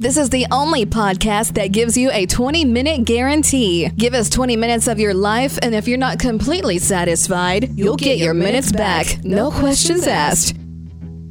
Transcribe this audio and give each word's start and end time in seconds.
This 0.00 0.16
is 0.16 0.30
the 0.30 0.46
only 0.52 0.86
podcast 0.86 1.54
that 1.54 1.72
gives 1.72 1.96
you 1.96 2.08
a 2.12 2.24
20 2.24 2.64
minute 2.64 3.04
guarantee. 3.04 3.88
Give 3.96 4.14
us 4.14 4.30
20 4.30 4.54
minutes 4.54 4.86
of 4.86 5.00
your 5.00 5.12
life, 5.12 5.58
and 5.60 5.74
if 5.74 5.88
you're 5.88 5.98
not 5.98 6.20
completely 6.20 6.78
satisfied, 6.78 7.76
you'll, 7.76 7.96
get, 7.96 8.18
your 8.18 8.32
minutes 8.32 8.70
back. 8.70 9.24
No 9.24 9.50
questions 9.50 10.06
asked. 10.06 10.54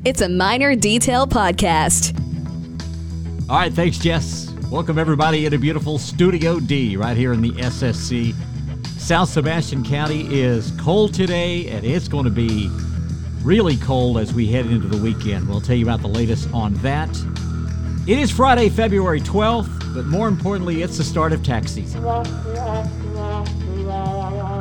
It's 0.04 0.20
a 0.20 0.28
minor 0.28 0.76
detail 0.76 1.26
podcast. 1.26 2.14
All 3.50 3.58
right, 3.58 3.72
thanks, 3.72 4.00
Jess. 4.00 4.54
Welcome, 4.70 5.00
everybody, 5.00 5.46
into 5.46 5.60
beautiful 5.60 5.98
Studio 5.98 6.60
D 6.60 6.98
right 6.98 7.16
here 7.16 7.32
in 7.32 7.40
the 7.40 7.52
SSC. 7.52 8.36
South 9.00 9.30
Sebastian 9.30 9.86
County 9.86 10.28
is 10.30 10.72
cold 10.72 11.14
today, 11.14 11.70
and 11.70 11.86
it's 11.86 12.10
going 12.10 12.26
to 12.26 12.30
be 12.30 12.70
really 13.44 13.78
cold 13.78 14.18
as 14.18 14.34
we 14.34 14.46
head 14.46 14.66
into 14.66 14.90
the 14.90 15.02
weekend. 15.02 15.48
We'll 15.48 15.62
tell 15.62 15.78
you 15.78 15.86
about 15.86 16.02
the 16.02 16.10
latest 16.10 16.54
on 16.54 16.74
that. 16.80 17.08
It 18.08 18.18
is 18.18 18.32
Friday, 18.32 18.70
February 18.70 19.20
12th, 19.20 19.94
but 19.94 20.06
more 20.06 20.30
importantly, 20.30 20.82
it's 20.82 20.98
the 20.98 21.04
start 21.04 21.34
of 21.34 21.44
tax 21.44 21.74
season. 21.74 22.02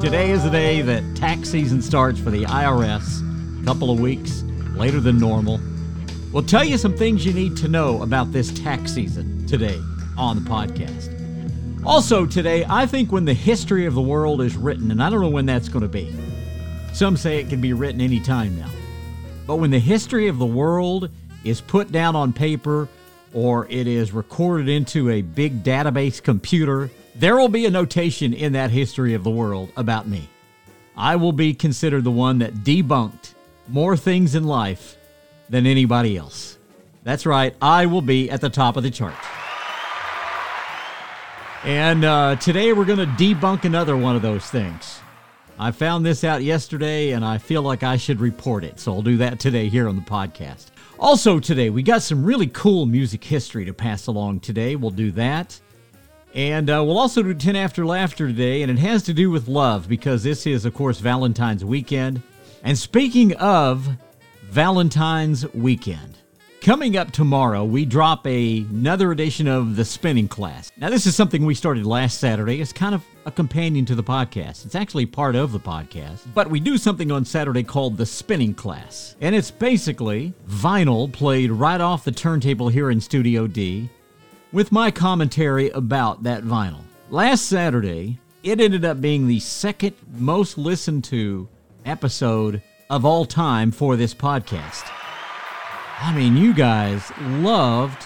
Today 0.00 0.32
is 0.32 0.42
the 0.42 0.50
day 0.50 0.82
that 0.82 1.04
tax 1.14 1.50
season 1.50 1.80
starts 1.80 2.18
for 2.18 2.30
the 2.30 2.42
IRS, 2.42 3.62
a 3.62 3.64
couple 3.64 3.92
of 3.92 4.00
weeks 4.00 4.42
later 4.74 4.98
than 4.98 5.18
normal. 5.18 5.60
We'll 6.32 6.42
tell 6.42 6.64
you 6.64 6.76
some 6.76 6.96
things 6.96 7.24
you 7.24 7.32
need 7.32 7.56
to 7.58 7.68
know 7.68 8.02
about 8.02 8.32
this 8.32 8.50
tax 8.50 8.92
season 8.92 9.46
today 9.46 9.80
on 10.18 10.42
the 10.42 10.50
podcast. 10.50 11.12
Also, 11.86 12.26
today, 12.26 12.66
I 12.68 12.84
think 12.84 13.12
when 13.12 13.26
the 13.26 13.32
history 13.32 13.86
of 13.86 13.94
the 13.94 14.02
world 14.02 14.40
is 14.40 14.56
written, 14.56 14.90
and 14.90 15.00
I 15.00 15.08
don't 15.08 15.20
know 15.20 15.28
when 15.28 15.46
that's 15.46 15.68
going 15.68 15.82
to 15.82 15.88
be. 15.88 16.12
Some 16.92 17.16
say 17.16 17.38
it 17.38 17.48
can 17.48 17.60
be 17.60 17.74
written 17.74 18.00
anytime 18.00 18.58
now. 18.58 18.70
But 19.46 19.56
when 19.56 19.70
the 19.70 19.78
history 19.78 20.26
of 20.26 20.38
the 20.38 20.46
world 20.46 21.10
is 21.44 21.60
put 21.60 21.92
down 21.92 22.16
on 22.16 22.32
paper 22.32 22.88
or 23.36 23.66
it 23.68 23.86
is 23.86 24.12
recorded 24.12 24.66
into 24.66 25.10
a 25.10 25.20
big 25.20 25.62
database 25.62 26.22
computer, 26.22 26.90
there 27.14 27.36
will 27.36 27.50
be 27.50 27.66
a 27.66 27.70
notation 27.70 28.32
in 28.32 28.54
that 28.54 28.70
history 28.70 29.12
of 29.12 29.24
the 29.24 29.30
world 29.30 29.70
about 29.76 30.08
me. 30.08 30.26
I 30.96 31.16
will 31.16 31.32
be 31.32 31.52
considered 31.52 32.02
the 32.02 32.10
one 32.10 32.38
that 32.38 32.54
debunked 32.54 33.34
more 33.68 33.94
things 33.94 34.34
in 34.34 34.44
life 34.44 34.96
than 35.50 35.66
anybody 35.66 36.16
else. 36.16 36.56
That's 37.04 37.26
right, 37.26 37.54
I 37.60 37.84
will 37.84 38.00
be 38.00 38.30
at 38.30 38.40
the 38.40 38.48
top 38.48 38.78
of 38.78 38.82
the 38.82 38.90
chart. 38.90 39.14
And 41.62 42.06
uh, 42.06 42.36
today 42.36 42.72
we're 42.72 42.86
going 42.86 43.00
to 43.00 43.06
debunk 43.22 43.64
another 43.64 43.98
one 43.98 44.16
of 44.16 44.22
those 44.22 44.46
things. 44.46 45.00
I 45.58 45.70
found 45.70 46.04
this 46.04 46.22
out 46.22 46.42
yesterday 46.42 47.12
and 47.12 47.24
I 47.24 47.38
feel 47.38 47.62
like 47.62 47.82
I 47.82 47.96
should 47.96 48.20
report 48.20 48.62
it, 48.62 48.78
so 48.78 48.92
I'll 48.92 49.02
do 49.02 49.16
that 49.18 49.40
today 49.40 49.68
here 49.68 49.88
on 49.88 49.96
the 49.96 50.02
podcast. 50.02 50.66
Also, 50.98 51.38
today, 51.38 51.70
we 51.70 51.82
got 51.82 52.02
some 52.02 52.24
really 52.24 52.46
cool 52.48 52.86
music 52.86 53.22
history 53.22 53.64
to 53.64 53.72
pass 53.72 54.06
along 54.06 54.40
today. 54.40 54.76
We'll 54.76 54.90
do 54.90 55.12
that. 55.12 55.58
And 56.34 56.68
uh, 56.68 56.82
we'll 56.84 56.98
also 56.98 57.22
do 57.22 57.32
10 57.32 57.56
After 57.56 57.86
Laughter 57.86 58.28
today, 58.28 58.62
and 58.62 58.70
it 58.70 58.78
has 58.78 59.02
to 59.04 59.14
do 59.14 59.30
with 59.30 59.48
love 59.48 59.88
because 59.88 60.22
this 60.22 60.46
is, 60.46 60.64
of 60.64 60.74
course, 60.74 60.98
Valentine's 60.98 61.64
weekend. 61.64 62.22
And 62.62 62.76
speaking 62.76 63.34
of 63.36 63.88
Valentine's 64.44 65.50
weekend, 65.54 66.18
Coming 66.66 66.96
up 66.96 67.12
tomorrow, 67.12 67.62
we 67.62 67.84
drop 67.84 68.26
a, 68.26 68.58
another 68.58 69.12
edition 69.12 69.46
of 69.46 69.76
the 69.76 69.84
spinning 69.84 70.26
class. 70.26 70.72
Now, 70.76 70.90
this 70.90 71.06
is 71.06 71.14
something 71.14 71.46
we 71.46 71.54
started 71.54 71.86
last 71.86 72.18
Saturday. 72.18 72.60
It's 72.60 72.72
kind 72.72 72.92
of 72.92 73.04
a 73.24 73.30
companion 73.30 73.84
to 73.84 73.94
the 73.94 74.02
podcast. 74.02 74.64
It's 74.64 74.74
actually 74.74 75.06
part 75.06 75.36
of 75.36 75.52
the 75.52 75.60
podcast. 75.60 76.22
But 76.34 76.50
we 76.50 76.58
do 76.58 76.76
something 76.76 77.12
on 77.12 77.24
Saturday 77.24 77.62
called 77.62 77.96
the 77.96 78.04
spinning 78.04 78.52
class. 78.52 79.14
And 79.20 79.32
it's 79.32 79.48
basically 79.48 80.34
vinyl 80.48 81.12
played 81.12 81.52
right 81.52 81.80
off 81.80 82.02
the 82.02 82.10
turntable 82.10 82.66
here 82.66 82.90
in 82.90 83.00
Studio 83.00 83.46
D 83.46 83.88
with 84.50 84.72
my 84.72 84.90
commentary 84.90 85.70
about 85.70 86.24
that 86.24 86.42
vinyl. 86.42 86.82
Last 87.10 87.42
Saturday, 87.42 88.18
it 88.42 88.60
ended 88.60 88.84
up 88.84 89.00
being 89.00 89.28
the 89.28 89.38
second 89.38 89.94
most 90.18 90.58
listened 90.58 91.04
to 91.04 91.48
episode 91.84 92.60
of 92.90 93.04
all 93.04 93.24
time 93.24 93.70
for 93.70 93.94
this 93.94 94.12
podcast. 94.14 94.95
I 95.98 96.14
mean, 96.14 96.36
you 96.36 96.52
guys 96.52 97.10
loved 97.20 98.04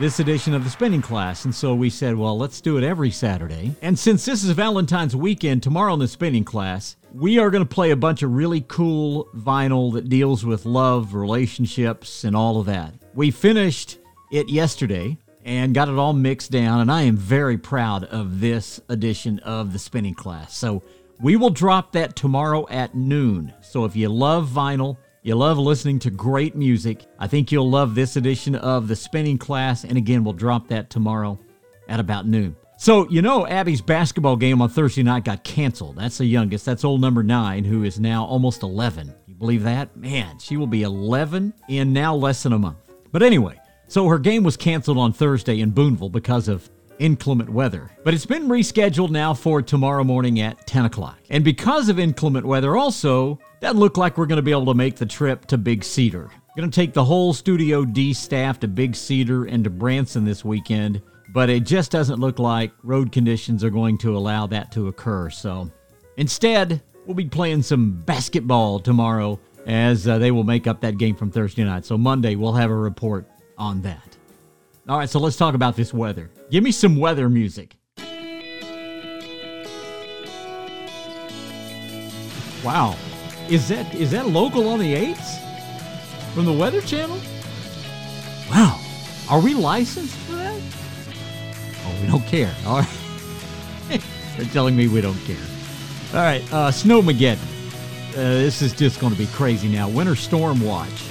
this 0.00 0.18
edition 0.18 0.52
of 0.52 0.64
the 0.64 0.70
spinning 0.70 1.00
class. 1.00 1.44
And 1.44 1.54
so 1.54 1.72
we 1.72 1.90
said, 1.90 2.16
well, 2.16 2.36
let's 2.36 2.60
do 2.60 2.76
it 2.76 2.82
every 2.82 3.12
Saturday. 3.12 3.76
And 3.82 3.96
since 3.96 4.24
this 4.24 4.42
is 4.42 4.50
Valentine's 4.50 5.14
weekend, 5.14 5.62
tomorrow 5.62 5.92
in 5.94 6.00
the 6.00 6.08
spinning 6.08 6.42
class, 6.42 6.96
we 7.14 7.38
are 7.38 7.50
going 7.50 7.62
to 7.62 7.68
play 7.68 7.92
a 7.92 7.96
bunch 7.96 8.24
of 8.24 8.32
really 8.32 8.62
cool 8.66 9.28
vinyl 9.36 9.92
that 9.92 10.08
deals 10.08 10.44
with 10.44 10.66
love, 10.66 11.14
relationships, 11.14 12.24
and 12.24 12.34
all 12.34 12.58
of 12.58 12.66
that. 12.66 12.94
We 13.14 13.30
finished 13.30 13.98
it 14.32 14.48
yesterday 14.48 15.18
and 15.44 15.74
got 15.74 15.88
it 15.88 15.94
all 15.94 16.12
mixed 16.12 16.50
down. 16.50 16.80
And 16.80 16.90
I 16.90 17.02
am 17.02 17.16
very 17.16 17.58
proud 17.58 18.04
of 18.04 18.40
this 18.40 18.80
edition 18.88 19.38
of 19.40 19.72
the 19.72 19.78
spinning 19.78 20.14
class. 20.14 20.56
So 20.56 20.82
we 21.20 21.36
will 21.36 21.50
drop 21.50 21.92
that 21.92 22.16
tomorrow 22.16 22.66
at 22.68 22.96
noon. 22.96 23.54
So 23.60 23.84
if 23.84 23.94
you 23.94 24.08
love 24.08 24.48
vinyl, 24.48 24.96
you 25.28 25.34
love 25.34 25.58
listening 25.58 25.98
to 25.98 26.10
great 26.10 26.56
music. 26.56 27.04
I 27.18 27.26
think 27.26 27.52
you'll 27.52 27.68
love 27.68 27.94
this 27.94 28.16
edition 28.16 28.54
of 28.54 28.88
the 28.88 28.96
spinning 28.96 29.36
class. 29.36 29.84
And 29.84 29.98
again, 29.98 30.24
we'll 30.24 30.32
drop 30.32 30.68
that 30.68 30.88
tomorrow 30.88 31.38
at 31.86 32.00
about 32.00 32.26
noon. 32.26 32.56
So, 32.78 33.06
you 33.10 33.20
know, 33.20 33.46
Abby's 33.46 33.82
basketball 33.82 34.36
game 34.36 34.62
on 34.62 34.70
Thursday 34.70 35.02
night 35.02 35.24
got 35.24 35.44
canceled. 35.44 35.96
That's 35.96 36.16
the 36.16 36.24
youngest. 36.24 36.64
That's 36.64 36.82
old 36.82 37.02
number 37.02 37.22
nine, 37.22 37.62
who 37.64 37.84
is 37.84 38.00
now 38.00 38.24
almost 38.24 38.62
11. 38.62 39.14
You 39.26 39.34
believe 39.34 39.64
that? 39.64 39.94
Man, 39.94 40.38
she 40.38 40.56
will 40.56 40.66
be 40.66 40.84
11 40.84 41.52
in 41.68 41.92
now 41.92 42.14
less 42.14 42.44
than 42.44 42.54
a 42.54 42.58
month. 42.58 42.78
But 43.12 43.22
anyway, 43.22 43.60
so 43.86 44.08
her 44.08 44.18
game 44.18 44.44
was 44.44 44.56
canceled 44.56 44.96
on 44.96 45.12
Thursday 45.12 45.60
in 45.60 45.72
Booneville 45.72 46.08
because 46.08 46.48
of 46.48 46.70
inclement 46.98 47.50
weather. 47.50 47.90
But 48.04 48.14
it's 48.14 48.26
been 48.26 48.48
rescheduled 48.48 49.10
now 49.10 49.34
for 49.34 49.62
tomorrow 49.62 50.04
morning 50.04 50.40
at 50.40 50.66
10 50.66 50.86
o'clock. 50.86 51.18
And 51.30 51.44
because 51.44 51.88
of 51.88 51.98
inclement 51.98 52.46
weather, 52.46 52.76
also, 52.76 53.38
doesn't 53.60 53.78
look 53.78 53.96
like 53.96 54.16
we're 54.16 54.26
going 54.26 54.36
to 54.36 54.42
be 54.42 54.50
able 54.50 54.66
to 54.66 54.74
make 54.74 54.96
the 54.96 55.06
trip 55.06 55.46
to 55.46 55.58
Big 55.58 55.84
Cedar. 55.84 56.30
Going 56.56 56.70
to 56.70 56.74
take 56.74 56.92
the 56.92 57.04
whole 57.04 57.32
Studio 57.32 57.84
D 57.84 58.12
staff 58.12 58.58
to 58.60 58.68
Big 58.68 58.96
Cedar 58.96 59.44
and 59.44 59.62
to 59.62 59.70
Branson 59.70 60.24
this 60.24 60.44
weekend, 60.44 61.00
but 61.32 61.48
it 61.48 61.64
just 61.64 61.92
doesn't 61.92 62.18
look 62.18 62.40
like 62.40 62.72
road 62.82 63.12
conditions 63.12 63.62
are 63.62 63.70
going 63.70 63.96
to 63.98 64.16
allow 64.16 64.48
that 64.48 64.72
to 64.72 64.88
occur. 64.88 65.30
So 65.30 65.70
instead, 66.16 66.82
we'll 67.06 67.14
be 67.14 67.26
playing 67.26 67.62
some 67.62 67.92
basketball 67.92 68.80
tomorrow 68.80 69.38
as 69.66 70.08
uh, 70.08 70.18
they 70.18 70.32
will 70.32 70.42
make 70.42 70.66
up 70.66 70.80
that 70.80 70.98
game 70.98 71.14
from 71.14 71.30
Thursday 71.30 71.62
night. 71.62 71.84
So 71.84 71.96
Monday, 71.96 72.34
we'll 72.34 72.54
have 72.54 72.70
a 72.70 72.76
report 72.76 73.30
on 73.56 73.82
that. 73.82 74.07
All 74.88 74.96
right, 74.96 75.10
so 75.10 75.18
let's 75.18 75.36
talk 75.36 75.54
about 75.54 75.76
this 75.76 75.92
weather. 75.92 76.30
Give 76.50 76.64
me 76.64 76.72
some 76.72 76.96
weather 76.96 77.28
music. 77.28 77.76
Wow. 82.64 82.96
Is 83.50 83.68
that 83.68 83.94
is 83.94 84.10
that 84.12 84.28
local 84.28 84.66
on 84.66 84.78
the 84.78 84.94
8s? 84.94 86.32
From 86.32 86.46
the 86.46 86.52
Weather 86.54 86.80
Channel? 86.80 87.18
Wow. 88.50 88.80
Are 89.28 89.40
we 89.40 89.52
licensed 89.52 90.16
for 90.20 90.36
that? 90.36 90.58
Oh, 91.84 92.00
we 92.00 92.06
don't 92.06 92.26
care. 92.26 92.54
All 92.66 92.78
right. 92.78 92.88
They're 94.38 94.46
telling 94.54 94.74
me 94.74 94.88
we 94.88 95.02
don't 95.02 95.20
care. 95.26 95.36
All 96.14 96.20
right, 96.20 96.42
uh, 96.50 96.70
Snowmageddon. 96.70 97.36
Uh, 98.12 98.14
this 98.14 98.62
is 98.62 98.72
just 98.72 99.00
going 99.00 99.12
to 99.12 99.18
be 99.18 99.26
crazy 99.26 99.68
now. 99.68 99.86
Winter 99.86 100.16
Storm 100.16 100.62
Watch 100.62 101.04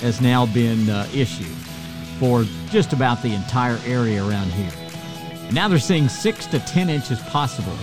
has 0.00 0.20
now 0.20 0.46
been 0.46 0.88
uh, 0.88 1.08
issued 1.12 1.65
for 2.18 2.44
just 2.70 2.92
about 2.92 3.22
the 3.22 3.34
entire 3.34 3.78
area 3.86 4.26
around 4.26 4.50
here. 4.52 4.72
Now 5.52 5.68
they're 5.68 5.78
saying 5.78 6.08
six 6.08 6.46
to 6.46 6.58
10 6.60 6.90
inches 6.90 7.20
possible 7.20 7.76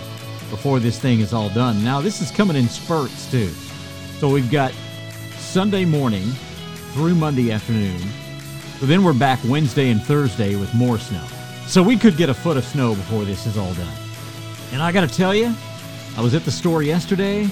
before 0.50 0.78
this 0.78 1.00
thing 1.00 1.20
is 1.20 1.32
all 1.32 1.48
done. 1.50 1.82
Now, 1.82 2.00
this 2.00 2.20
is 2.20 2.30
coming 2.30 2.56
in 2.56 2.68
spurts, 2.68 3.30
too. 3.30 3.48
So 4.18 4.28
we've 4.28 4.50
got 4.50 4.72
Sunday 5.36 5.84
morning 5.84 6.26
through 6.92 7.16
Monday 7.16 7.50
afternoon. 7.50 8.00
So 8.78 8.86
then 8.86 9.02
we're 9.02 9.14
back 9.14 9.40
Wednesday 9.46 9.90
and 9.90 10.02
Thursday 10.02 10.54
with 10.54 10.72
more 10.74 10.98
snow. 10.98 11.24
So 11.66 11.82
we 11.82 11.96
could 11.96 12.16
get 12.16 12.28
a 12.28 12.34
foot 12.34 12.56
of 12.56 12.64
snow 12.64 12.94
before 12.94 13.24
this 13.24 13.46
is 13.46 13.56
all 13.56 13.72
done. 13.74 13.96
And 14.72 14.82
I 14.82 14.92
got 14.92 15.08
to 15.08 15.12
tell 15.12 15.34
you, 15.34 15.54
I 16.16 16.20
was 16.20 16.34
at 16.34 16.44
the 16.44 16.50
store 16.50 16.82
yesterday 16.82 17.48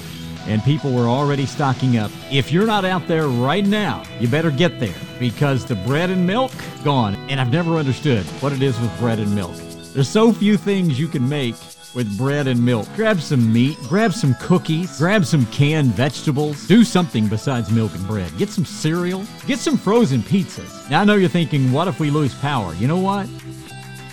and 0.47 0.63
people 0.63 0.91
were 0.91 1.07
already 1.07 1.45
stocking 1.45 1.97
up. 1.97 2.11
If 2.31 2.51
you're 2.51 2.65
not 2.65 2.85
out 2.85 3.07
there 3.07 3.27
right 3.27 3.65
now, 3.65 4.03
you 4.19 4.27
better 4.27 4.51
get 4.51 4.79
there 4.79 4.95
because 5.19 5.65
the 5.65 5.75
bread 5.75 6.09
and 6.09 6.25
milk 6.25 6.51
gone. 6.83 7.15
And 7.29 7.39
I've 7.39 7.51
never 7.51 7.77
understood 7.77 8.25
what 8.41 8.53
it 8.53 8.61
is 8.61 8.79
with 8.79 8.97
bread 8.99 9.19
and 9.19 9.33
milk. 9.33 9.55
There's 9.93 10.09
so 10.09 10.33
few 10.33 10.57
things 10.57 10.99
you 10.99 11.07
can 11.07 11.27
make 11.27 11.55
with 11.93 12.17
bread 12.17 12.47
and 12.47 12.63
milk. 12.63 12.87
Grab 12.95 13.19
some 13.19 13.51
meat, 13.53 13.77
grab 13.87 14.13
some 14.13 14.35
cookies, 14.35 14.97
grab 14.97 15.25
some 15.25 15.45
canned 15.47 15.93
vegetables. 15.93 16.67
Do 16.67 16.83
something 16.83 17.27
besides 17.27 17.71
milk 17.71 17.93
and 17.93 18.05
bread. 18.07 18.35
Get 18.37 18.49
some 18.49 18.65
cereal, 18.65 19.23
get 19.45 19.59
some 19.59 19.77
frozen 19.77 20.21
pizzas. 20.21 20.89
Now 20.89 21.01
I 21.01 21.05
know 21.05 21.15
you're 21.15 21.29
thinking, 21.29 21.71
what 21.71 21.87
if 21.87 21.99
we 21.99 22.09
lose 22.09 22.33
power? 22.35 22.73
You 22.75 22.87
know 22.87 22.97
what? 22.97 23.27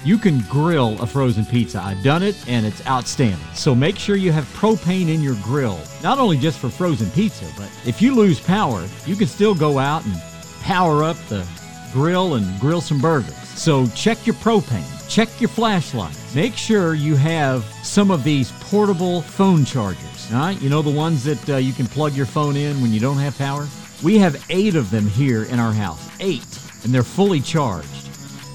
You 0.04 0.18
can 0.18 0.40
grill 0.42 1.00
a 1.02 1.06
frozen 1.06 1.44
pizza. 1.44 1.80
I've 1.80 2.02
done 2.02 2.22
it 2.22 2.36
and 2.48 2.64
it's 2.64 2.86
outstanding. 2.86 3.38
So 3.54 3.74
make 3.74 3.98
sure 3.98 4.16
you 4.16 4.32
have 4.32 4.44
propane 4.46 5.12
in 5.12 5.20
your 5.20 5.36
grill, 5.42 5.78
not 6.02 6.18
only 6.18 6.38
just 6.38 6.58
for 6.58 6.68
frozen 6.70 7.10
pizza, 7.10 7.46
but 7.56 7.70
if 7.86 8.00
you 8.00 8.14
lose 8.14 8.40
power, 8.40 8.86
you 9.06 9.16
can 9.16 9.26
still 9.26 9.54
go 9.54 9.78
out 9.78 10.04
and 10.06 10.14
power 10.62 11.04
up 11.04 11.16
the 11.28 11.46
grill 11.92 12.34
and 12.34 12.60
grill 12.60 12.80
some 12.80 13.00
burgers. 13.00 13.36
So 13.36 13.86
check 13.88 14.26
your 14.26 14.36
propane, 14.36 15.08
check 15.08 15.28
your 15.40 15.48
flashlight. 15.48 16.16
Make 16.34 16.54
sure 16.54 16.94
you 16.94 17.16
have 17.16 17.64
some 17.82 18.10
of 18.10 18.24
these 18.24 18.52
portable 18.60 19.22
phone 19.22 19.64
chargers. 19.64 20.32
All 20.32 20.38
right, 20.38 20.60
you 20.62 20.70
know 20.70 20.80
the 20.80 20.90
ones 20.90 21.24
that 21.24 21.50
uh, 21.50 21.56
you 21.56 21.72
can 21.72 21.86
plug 21.86 22.14
your 22.14 22.26
phone 22.26 22.56
in 22.56 22.80
when 22.80 22.92
you 22.92 23.00
don't 23.00 23.18
have 23.18 23.36
power. 23.36 23.66
We 24.02 24.16
have 24.18 24.46
eight 24.48 24.76
of 24.76 24.90
them 24.90 25.06
here 25.08 25.44
in 25.44 25.58
our 25.58 25.72
house, 25.72 26.08
eight, 26.20 26.46
and 26.84 26.94
they're 26.94 27.02
fully 27.02 27.40
charged. 27.40 28.09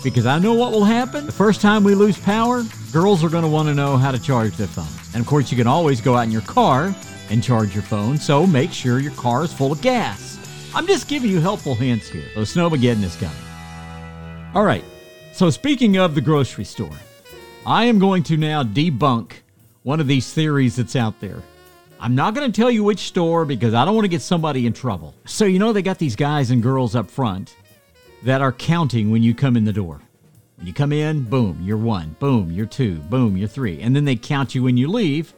Because 0.06 0.28
I 0.28 0.38
know 0.38 0.54
what 0.54 0.72
will 0.72 0.84
happen. 0.84 1.26
The 1.26 1.32
first 1.32 1.62
time 1.62 1.84
we 1.84 1.96
lose 1.96 2.16
power, 2.16 2.62
girls 2.92 3.24
are 3.24 3.30
going 3.30 3.44
to 3.44 3.50
want 3.50 3.70
to 3.70 3.74
know 3.74 3.98
how 3.98 4.12
to 4.12 4.20
charge 4.20 4.56
their 4.56 4.68
phone. 4.68 4.86
And 5.16 5.22
of 5.22 5.26
course, 5.26 5.50
you 5.50 5.58
can 5.58 5.66
always 5.66 6.00
go 6.00 6.16
out 6.16 6.26
in 6.26 6.32
your 6.32 6.44
car 6.44 6.94
and 7.32 7.44
charge 7.44 7.74
your 7.74 7.82
phone, 7.82 8.20
so 8.20 8.46
make 8.46 8.72
sure 8.72 9.00
your 9.00 9.14
car 9.14 9.44
is 9.44 9.52
full 9.52 9.72
of 9.72 9.82
gas. 9.82 10.38
I'm 10.76 10.86
just 10.86 11.08
giving 11.08 11.32
you 11.32 11.40
helpful 11.40 11.74
hints 11.74 12.08
here. 12.08 12.30
So 12.36 12.42
Snowmageddon 12.42 13.02
is 13.02 13.16
coming. 13.16 13.36
All 14.54 14.64
right, 14.64 14.84
so 15.34 15.50
speaking 15.50 15.98
of 15.98 16.14
the 16.14 16.22
grocery 16.22 16.66
store, 16.66 16.96
I 17.66 17.86
am 17.86 17.98
going 17.98 18.22
to 18.24 18.38
now 18.38 18.62
debunk 18.62 19.32
one 19.82 20.00
of 20.00 20.06
these 20.06 20.32
theories 20.32 20.76
that's 20.76 20.96
out 20.96 21.20
there. 21.20 21.42
I'm 22.00 22.14
not 22.14 22.36
going 22.36 22.52
to 22.52 22.56
tell 22.56 22.70
you 22.70 22.84
which 22.84 23.00
store 23.00 23.44
because 23.44 23.74
I 23.74 23.84
don't 23.86 23.96
want 23.96 24.06
to 24.06 24.10
get 24.10 24.22
somebody 24.22 24.68
in 24.68 24.74
trouble. 24.74 25.16
So, 25.26 25.46
you 25.46 25.58
know, 25.58 25.74
they 25.74 25.82
got 25.82 25.98
these 25.98 26.16
guys 26.16 26.52
and 26.52 26.62
girls 26.62 26.96
up 26.96 27.10
front 27.10 27.56
that 28.26 28.42
are 28.42 28.52
counting 28.52 29.12
when 29.12 29.24
you 29.24 29.34
come 29.34 29.56
in 29.56 29.64
the 29.64 29.72
door. 29.72 30.02
When 30.58 30.66
you 30.66 30.74
come 30.74 30.92
in, 30.92 31.24
boom, 31.24 31.60
you're 31.62 31.78
one. 31.78 32.16
Boom, 32.20 32.52
you're 32.52 32.66
two. 32.66 32.96
Boom, 32.96 33.38
you're 33.38 33.48
three. 33.48 33.82
And 33.82 33.96
then 33.96 34.04
they 34.04 34.16
count 34.16 34.56
you 34.56 34.64
when 34.64 34.78
you 34.78 34.88
leave 34.88 35.34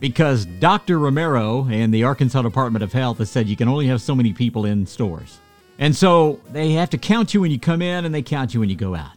because 0.00 0.44
Dr. 0.44 0.98
Romero 0.98 1.68
and 1.70 1.94
the 1.94 2.02
Arkansas 2.02 2.42
Department 2.42 2.82
of 2.82 2.92
Health 2.92 3.18
has 3.18 3.30
said 3.30 3.46
you 3.46 3.56
can 3.56 3.68
only 3.68 3.86
have 3.86 4.02
so 4.02 4.16
many 4.16 4.32
people 4.32 4.64
in 4.64 4.86
stores. 4.86 5.38
And 5.78 5.94
so 5.94 6.40
they 6.50 6.72
have 6.72 6.90
to 6.90 6.98
count 6.98 7.32
you 7.32 7.42
when 7.42 7.52
you 7.52 7.60
come 7.60 7.80
in 7.80 8.04
and 8.04 8.12
they 8.12 8.22
count 8.22 8.54
you 8.54 8.60
when 8.60 8.68
you 8.68 8.76
go 8.76 8.96
out. 8.96 9.12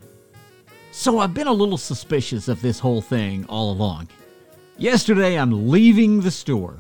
So 0.92 1.18
I've 1.18 1.34
been 1.34 1.48
a 1.48 1.54
little 1.54 1.80
suspicious 1.80 2.48
of 2.48 2.62
this 2.62 2.78
whole 2.78 3.02
thing 3.02 3.44
all 3.50 3.72
along. 3.72 4.10
Yesterday, 4.78 5.40
I'm 5.40 5.72
leaving 5.72 6.22
the 6.22 6.30
store, 6.30 6.78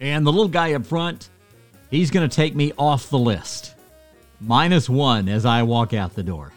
and 0.00 0.26
the 0.26 0.32
little 0.32 0.48
guy 0.48 0.74
up 0.74 0.84
front, 0.84 1.30
he's 1.88 2.10
going 2.10 2.28
to 2.28 2.34
take 2.34 2.56
me 2.56 2.72
off 2.76 3.10
the 3.10 3.18
list. 3.18 3.75
Minus 4.40 4.88
one 4.88 5.28
as 5.28 5.46
I 5.46 5.62
walk 5.62 5.94
out 5.94 6.14
the 6.14 6.22
door. 6.22 6.52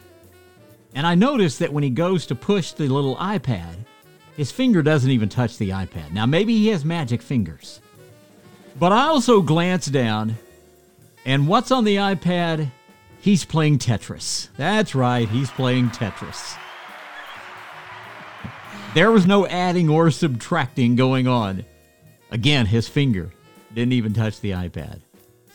And 0.94 1.06
I 1.06 1.14
notice 1.14 1.58
that 1.58 1.72
when 1.72 1.84
he 1.84 1.90
goes 1.90 2.26
to 2.26 2.34
push 2.34 2.72
the 2.72 2.88
little 2.88 3.16
iPad, 3.16 3.76
his 4.36 4.50
finger 4.50 4.82
doesn't 4.82 5.10
even 5.10 5.28
touch 5.28 5.56
the 5.56 5.70
iPad. 5.70 6.12
Now, 6.12 6.26
maybe 6.26 6.56
he 6.56 6.68
has 6.68 6.84
magic 6.84 7.22
fingers. 7.22 7.80
But 8.78 8.92
I 8.92 9.06
also 9.06 9.42
glance 9.42 9.86
down, 9.86 10.36
and 11.24 11.46
what's 11.48 11.70
on 11.70 11.84
the 11.84 11.96
iPad? 11.96 12.70
He's 13.20 13.44
playing 13.44 13.78
Tetris. 13.78 14.48
That's 14.56 14.94
right, 14.94 15.28
he's 15.28 15.50
playing 15.50 15.90
Tetris. 15.90 16.56
There 18.94 19.10
was 19.10 19.26
no 19.26 19.46
adding 19.46 19.88
or 19.88 20.10
subtracting 20.10 20.96
going 20.96 21.28
on. 21.28 21.64
Again, 22.30 22.66
his 22.66 22.88
finger 22.88 23.30
didn't 23.74 23.92
even 23.92 24.12
touch 24.12 24.40
the 24.40 24.52
iPad. 24.52 25.00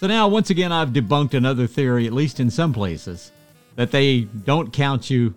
So 0.06 0.10
now, 0.10 0.28
once 0.28 0.52
again, 0.52 0.72
I've 0.72 0.90
debunked 0.90 1.34
another 1.34 1.66
theory, 1.66 2.06
at 2.06 2.14
least 2.14 2.40
in 2.40 2.52
some 2.52 2.74
places, 2.74 3.32
that 3.76 3.90
they 3.90 4.20
don't 4.22 4.72
count 4.72 5.10
you 5.10 5.34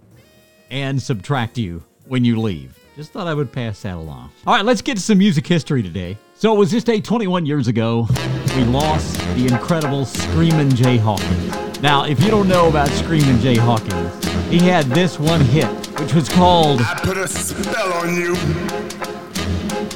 and 0.68 1.00
subtract 1.00 1.56
you 1.56 1.82
when 2.06 2.22
you 2.22 2.38
leave. 2.38 2.78
Just 2.94 3.12
thought 3.12 3.26
I 3.26 3.32
would 3.32 3.50
pass 3.50 3.80
that 3.80 3.94
along. 3.94 4.30
All 4.46 4.54
right, 4.54 4.66
let's 4.66 4.82
get 4.82 4.98
to 4.98 5.02
some 5.02 5.16
music 5.16 5.46
history 5.46 5.82
today. 5.82 6.18
So 6.34 6.54
it 6.54 6.58
was 6.58 6.70
this 6.70 6.84
day 6.84 7.00
21 7.00 7.46
years 7.46 7.66
ago, 7.66 8.08
we 8.56 8.64
lost 8.64 9.18
the 9.36 9.46
incredible 9.50 10.04
Screamin' 10.04 10.76
Jay 10.76 10.98
Hawkins. 10.98 11.80
Now, 11.80 12.04
if 12.04 12.22
you 12.22 12.30
don't 12.30 12.46
know 12.46 12.68
about 12.68 12.90
Screamin' 12.90 13.40
Jay 13.40 13.56
Hawkins, 13.56 14.22
he 14.50 14.58
had 14.58 14.84
this 14.84 15.18
one 15.18 15.40
hit, 15.40 15.64
which 15.98 16.12
was 16.12 16.28
called 16.28 16.82
I 16.82 17.00
put 17.02 17.16
a 17.16 17.26
spell 17.26 17.90
on 17.94 18.14
you. 18.14 18.34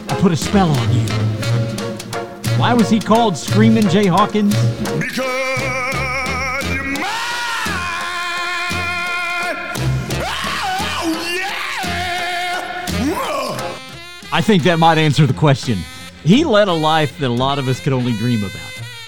I 0.08 0.18
Put 0.18 0.32
a 0.32 0.36
Spell 0.36 0.70
on 0.70 0.92
You. 0.94 1.21
Why 2.58 2.74
was 2.74 2.88
he 2.88 3.00
called 3.00 3.36
Screaming 3.36 3.88
Jay 3.88 4.06
Hawkins? 4.06 4.54
Because 4.54 5.24
you're 6.72 6.84
mine. 6.84 7.02
Oh, 10.24 11.12
yeah. 12.98 14.28
I 14.32 14.40
think 14.40 14.62
that 14.62 14.78
might 14.78 14.98
answer 14.98 15.26
the 15.26 15.34
question. 15.34 15.78
He 16.24 16.44
led 16.44 16.68
a 16.68 16.72
life 16.72 17.18
that 17.18 17.28
a 17.28 17.32
lot 17.32 17.58
of 17.58 17.66
us 17.68 17.80
could 17.80 17.92
only 17.92 18.12
dream 18.12 18.44
about. 18.44 18.60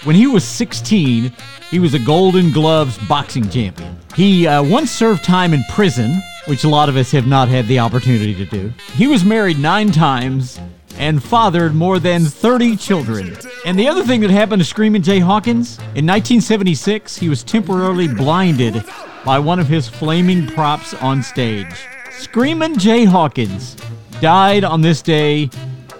When 0.03 0.15
he 0.15 0.27
was 0.27 0.43
16, 0.43 1.31
he 1.71 1.79
was 1.79 1.93
a 1.93 1.99
Golden 1.99 2.51
Gloves 2.51 2.97
boxing 3.07 3.49
champion. 3.49 3.97
He 4.15 4.45
uh, 4.47 4.63
once 4.63 4.91
served 4.91 5.23
time 5.23 5.53
in 5.53 5.63
prison, 5.71 6.21
which 6.47 6.63
a 6.63 6.69
lot 6.69 6.89
of 6.89 6.97
us 6.97 7.11
have 7.11 7.25
not 7.25 7.47
had 7.47 7.67
the 7.67 7.79
opportunity 7.79 8.35
to 8.35 8.45
do. 8.45 8.71
He 8.93 9.07
was 9.07 9.23
married 9.25 9.57
nine 9.57 9.91
times 9.91 10.59
and 10.97 11.23
fathered 11.23 11.75
more 11.75 11.99
than 11.99 12.25
30 12.25 12.77
children. 12.77 13.35
And 13.65 13.77
the 13.77 13.87
other 13.87 14.03
thing 14.03 14.21
that 14.21 14.29
happened 14.29 14.61
to 14.61 14.65
Screamin' 14.65 15.03
Jay 15.03 15.19
Hawkins, 15.19 15.77
in 15.95 16.05
1976, 16.05 17.17
he 17.17 17.29
was 17.29 17.43
temporarily 17.43 18.07
blinded 18.07 18.83
by 19.25 19.39
one 19.39 19.59
of 19.59 19.67
his 19.67 19.87
flaming 19.87 20.47
props 20.47 20.93
on 20.95 21.23
stage. 21.23 21.75
Screamin' 22.11 22.77
Jay 22.77 23.03
Hawkins 23.05 23.75
died 24.21 24.63
on 24.63 24.81
this 24.81 25.01
day 25.01 25.49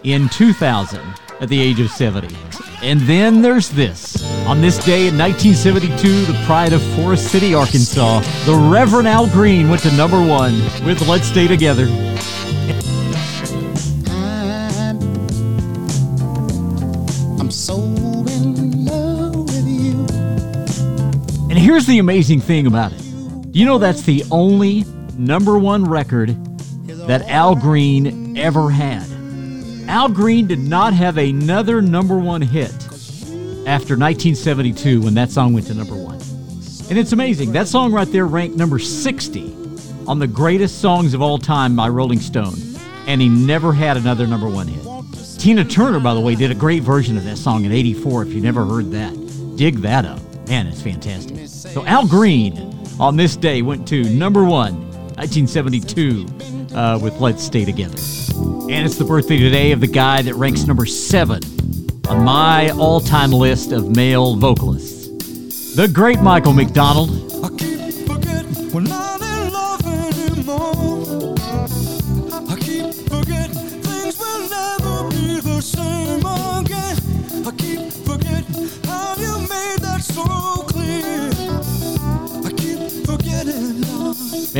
in 0.03 0.29
2000 0.29 1.01
at 1.41 1.49
the 1.49 1.59
age 1.59 1.79
of 1.79 1.89
70. 1.89 2.35
And 2.81 3.01
then 3.01 3.41
there's 3.41 3.69
this. 3.69 4.23
On 4.45 4.61
this 4.61 4.77
day 4.85 5.07
in 5.07 5.17
1972, 5.17 6.25
the 6.25 6.45
pride 6.45 6.71
of 6.71 6.81
Forrest 6.95 7.31
City, 7.31 7.53
Arkansas, 7.55 8.19
the 8.45 8.55
Reverend 8.55 9.07
Al 9.07 9.27
Green 9.27 9.69
went 9.69 9.81
to 9.81 9.91
number 9.91 10.23
one 10.23 10.53
with 10.85 11.01
Let's 11.07 11.27
Stay 11.27 11.47
Together. 11.47 11.87
So 17.55 17.77
in 17.77 18.85
love 18.85 19.35
with 19.35 19.65
you. 19.65 20.05
And 21.49 21.57
here's 21.57 21.85
the 21.85 21.99
amazing 21.99 22.41
thing 22.41 22.67
about 22.67 22.91
it. 22.91 23.01
You 23.53 23.65
know 23.65 23.77
that's 23.77 24.01
the 24.01 24.25
only 24.29 24.83
number 25.17 25.57
one 25.57 25.85
record 25.85 26.35
that 27.07 27.21
Al 27.29 27.55
Green 27.55 28.37
ever 28.37 28.69
had? 28.69 29.07
Al 29.87 30.09
Green 30.09 30.47
did 30.47 30.59
not 30.59 30.93
have 30.93 31.17
another 31.17 31.81
number 31.81 32.19
one 32.19 32.41
hit 32.41 32.73
after 33.65 33.95
1972 33.95 35.01
when 35.01 35.13
that 35.13 35.31
song 35.31 35.53
went 35.53 35.67
to 35.67 35.73
number 35.73 35.95
one. 35.95 36.19
And 36.89 36.99
it's 36.99 37.13
amazing. 37.13 37.53
That 37.53 37.69
song 37.69 37.93
right 37.93 38.11
there 38.11 38.27
ranked 38.27 38.57
number 38.57 38.79
60 38.79 39.55
on 40.07 40.19
the 40.19 40.27
greatest 40.27 40.81
songs 40.81 41.13
of 41.13 41.21
all 41.21 41.37
time 41.37 41.75
by 41.75 41.87
Rolling 41.87 42.19
Stone. 42.19 42.55
And 43.07 43.21
he 43.21 43.29
never 43.29 43.71
had 43.71 43.95
another 43.95 44.27
number 44.27 44.49
one 44.49 44.67
hit. 44.67 44.84
Tina 45.45 45.63
Turner, 45.63 45.99
by 45.99 46.15
the 46.15 46.19
way, 46.19 46.33
did 46.33 46.49
a 46.49 46.55
great 46.55 46.81
version 46.81 47.17
of 47.17 47.23
that 47.25 47.37
song 47.37 47.65
in 47.65 47.71
84 47.71 48.23
if 48.23 48.33
you 48.33 48.41
never 48.41 48.65
heard 48.65 48.89
that. 48.89 49.13
Dig 49.55 49.75
that 49.81 50.03
up. 50.03 50.19
Man, 50.47 50.65
it's 50.65 50.81
fantastic. 50.81 51.47
So 51.47 51.85
Al 51.85 52.07
Green 52.07 52.75
on 52.99 53.15
this 53.15 53.37
day 53.37 53.61
went 53.61 53.87
to 53.89 54.05
number 54.05 54.43
one, 54.43 54.73
1972, 55.17 56.25
uh, 56.75 56.97
with 56.99 57.19
Let's 57.19 57.43
Stay 57.43 57.63
Together. 57.63 57.95
And 58.71 58.87
it's 58.87 58.95
the 58.95 59.05
birthday 59.05 59.37
today 59.37 59.71
of 59.71 59.81
the 59.81 59.87
guy 59.87 60.23
that 60.23 60.33
ranks 60.33 60.65
number 60.65 60.87
seven 60.87 61.41
on 62.09 62.25
my 62.25 62.69
all 62.71 62.99
time 62.99 63.29
list 63.29 63.71
of 63.71 63.95
male 63.95 64.35
vocalists. 64.35 65.75
The 65.75 65.87
great 65.87 66.21
Michael 66.21 66.53
McDonald. 66.53 67.24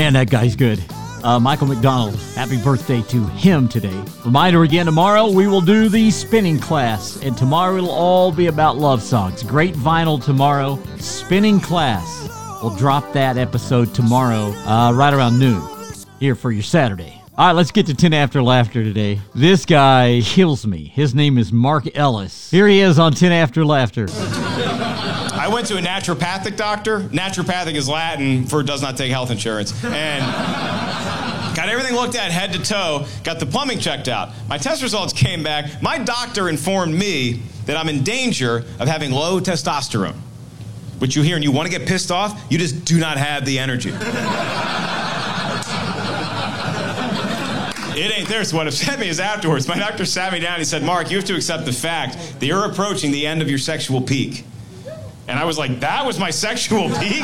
Man, 0.06 0.14
that 0.14 0.30
guy's 0.30 0.56
good. 0.56 0.80
Uh, 1.24 1.40
Michael 1.40 1.66
McDonald, 1.66 2.14
happy 2.36 2.62
birthday 2.62 3.02
to 3.02 3.26
him 3.30 3.68
today. 3.68 4.04
Reminder 4.24 4.62
again 4.62 4.86
tomorrow, 4.86 5.32
we 5.32 5.48
will 5.48 5.62
do 5.62 5.90
the 5.90 6.12
spinning 6.12 6.60
class, 6.60 7.20
and 7.24 7.36
tomorrow 7.36 7.78
it'll 7.78 7.90
all 7.90 8.32
be 8.32 8.46
about 8.46 8.78
love 8.78 9.02
songs. 9.02 9.42
Great 9.42 9.74
vinyl 9.74 10.24
tomorrow, 10.24 10.78
spinning 11.00 11.60
class. 11.60 12.30
We'll 12.62 12.76
drop 12.76 13.14
that 13.14 13.40
episode 13.40 13.96
tomorrow, 13.96 14.52
uh, 14.68 14.94
right 14.94 15.12
around 15.12 15.40
noon, 15.40 15.64
here 16.20 16.36
for 16.36 16.52
your 16.52 16.62
Saturday. 16.62 17.20
All 17.36 17.48
right, 17.48 17.54
let's 17.54 17.72
get 17.72 17.88
to 17.88 17.96
10 17.96 18.14
After 18.14 18.44
Laughter 18.44 18.84
today. 18.84 19.20
This 19.34 19.66
guy 19.66 20.22
kills 20.24 20.68
me. 20.68 20.84
His 20.94 21.16
name 21.16 21.40
is 21.40 21.52
Mark 21.52 21.98
Ellis. 21.98 22.52
Here 22.52 22.68
he 22.68 22.80
is 22.80 23.00
on 23.00 23.14
10 23.14 23.32
After 23.32 23.66
Laughter. 23.66 24.06
I 25.46 25.48
went 25.48 25.68
to 25.68 25.78
a 25.78 25.80
naturopathic 25.80 26.58
doctor. 26.58 27.02
Naturopathic 27.02 27.75
is 27.75 27.88
Latin 27.88 28.48
for 28.48 28.64
does 28.64 28.82
not 28.82 28.98
take 28.98 29.12
health 29.12 29.30
insurance. 29.30 29.72
And 29.84 30.25
got 31.56 31.70
everything 31.70 31.94
looked 31.94 32.16
at 32.16 32.32
head 32.32 32.52
to 32.54 32.64
toe, 32.64 33.06
got 33.24 33.40
the 33.40 33.46
plumbing 33.46 33.78
checked 33.78 34.08
out. 34.08 34.32
My 34.50 34.58
test 34.58 34.82
results 34.82 35.14
came 35.14 35.44
back. 35.44 35.84
My 35.84 36.00
doctor 36.00 36.50
informed 36.50 36.96
me 36.96 37.44
that 37.68 37.78
I'm 37.78 37.90
in 37.90 38.04
danger 38.04 38.66
of 38.80 38.88
having 38.88 39.12
low 39.12 39.40
testosterone. 39.40 40.16
Which 40.98 41.16
you 41.16 41.22
hear 41.22 41.36
and 41.36 41.44
you 41.44 41.52
want 41.52 41.72
to 41.72 41.78
get 41.78 41.88
pissed 41.88 42.10
off, 42.10 42.44
you 42.50 42.58
just 42.58 42.84
do 42.84 42.98
not 42.98 43.20
have 43.20 43.46
the 43.46 43.60
energy. 43.60 43.92
It 47.98 48.18
ain't 48.18 48.28
there. 48.28 48.44
So 48.46 48.58
what 48.58 48.66
upset 48.66 49.00
me 49.00 49.10
is 49.10 49.20
afterwards, 49.20 49.68
my 49.68 49.78
doctor 49.78 50.06
sat 50.06 50.34
me 50.34 50.40
down. 50.40 50.58
He 50.58 50.66
said, 50.66 50.82
Mark, 50.82 51.12
you 51.12 51.18
have 51.18 51.25
to 51.28 51.36
accept 51.36 51.66
the 51.66 51.72
fact 51.72 52.40
that 52.40 52.48
you're 52.48 52.66
approaching 52.66 53.12
the 53.12 53.28
end 53.28 53.44
of 53.44 53.50
your 53.50 53.60
sexual 53.60 54.02
peak. 54.02 54.44
And 55.27 55.39
I 55.39 55.46
was 55.46 55.58
like, 55.58 55.79
that 55.79 56.05
was 56.05 56.20
my 56.20 56.29
sexual 56.29 56.89
peak? 56.89 57.24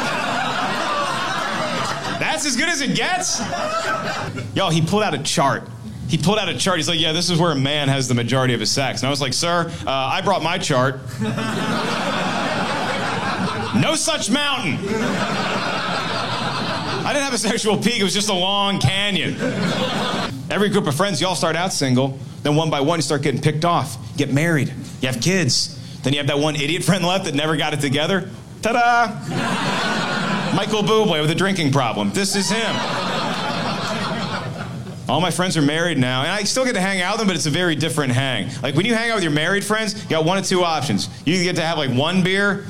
That's 2.19 2.45
as 2.45 2.55
good 2.55 2.69
as 2.69 2.81
it 2.81 2.95
gets? 2.95 3.41
Yo, 4.55 4.69
he 4.69 4.81
pulled 4.81 5.03
out 5.03 5.13
a 5.13 5.21
chart. 5.23 5.63
He 6.07 6.17
pulled 6.17 6.39
out 6.39 6.49
a 6.49 6.57
chart. 6.57 6.77
He's 6.77 6.89
like, 6.89 6.99
yeah, 6.99 7.13
this 7.13 7.29
is 7.29 7.39
where 7.39 7.51
a 7.51 7.55
man 7.55 7.87
has 7.87 8.07
the 8.07 8.13
majority 8.13 8.53
of 8.53 8.59
his 8.59 8.69
sex. 8.69 9.01
And 9.01 9.07
I 9.07 9.09
was 9.09 9.21
like, 9.21 9.33
sir, 9.33 9.71
uh, 9.85 9.89
I 9.89 10.21
brought 10.21 10.43
my 10.43 10.57
chart. 10.57 10.95
no 13.81 13.95
such 13.95 14.29
mountain. 14.29 14.77
I 17.03 17.13
didn't 17.13 17.23
have 17.23 17.33
a 17.33 17.37
sexual 17.37 17.77
peak, 17.77 17.99
it 17.99 18.03
was 18.03 18.13
just 18.13 18.29
a 18.29 18.33
long 18.33 18.79
canyon. 18.79 19.35
Every 20.51 20.69
group 20.69 20.85
of 20.87 20.95
friends, 20.95 21.21
you 21.21 21.27
all 21.27 21.35
start 21.35 21.55
out 21.55 21.71
single. 21.73 22.19
Then 22.43 22.55
one 22.55 22.69
by 22.69 22.81
one, 22.81 22.99
you 22.99 23.03
start 23.03 23.21
getting 23.21 23.41
picked 23.41 23.65
off. 23.65 23.97
Get 24.17 24.33
married. 24.33 24.73
You 25.01 25.07
have 25.07 25.21
kids. 25.21 25.80
Then 26.03 26.13
you 26.13 26.19
have 26.19 26.27
that 26.27 26.39
one 26.39 26.55
idiot 26.55 26.83
friend 26.83 27.05
left 27.05 27.25
that 27.25 27.35
never 27.35 27.55
got 27.57 27.73
it 27.73 27.81
together. 27.81 28.29
Ta 28.61 28.73
da! 28.73 30.55
Michael 30.55 30.81
Bublé 30.83 31.21
with 31.21 31.31
a 31.31 31.35
drinking 31.35 31.71
problem. 31.71 32.11
This 32.11 32.35
is 32.35 32.49
him. 32.49 32.75
All 35.09 35.19
my 35.19 35.31
friends 35.31 35.57
are 35.57 35.61
married 35.61 35.97
now, 35.97 36.21
and 36.21 36.31
I 36.31 36.43
still 36.43 36.63
get 36.63 36.73
to 36.73 36.81
hang 36.81 37.01
out 37.01 37.13
with 37.13 37.19
them, 37.19 37.27
but 37.27 37.35
it's 37.35 37.45
a 37.45 37.49
very 37.51 37.75
different 37.75 38.13
hang. 38.13 38.49
Like 38.61 38.75
when 38.75 38.85
you 38.85 38.93
hang 38.95 39.11
out 39.11 39.15
with 39.15 39.23
your 39.23 39.33
married 39.33 39.63
friends, 39.63 40.01
you 40.03 40.09
got 40.09 40.23
one 40.23 40.37
of 40.37 40.45
two 40.45 40.63
options. 40.63 41.09
You 41.25 41.43
get 41.43 41.57
to 41.57 41.61
have 41.61 41.77
like 41.77 41.91
one 41.91 42.23
beer 42.23 42.65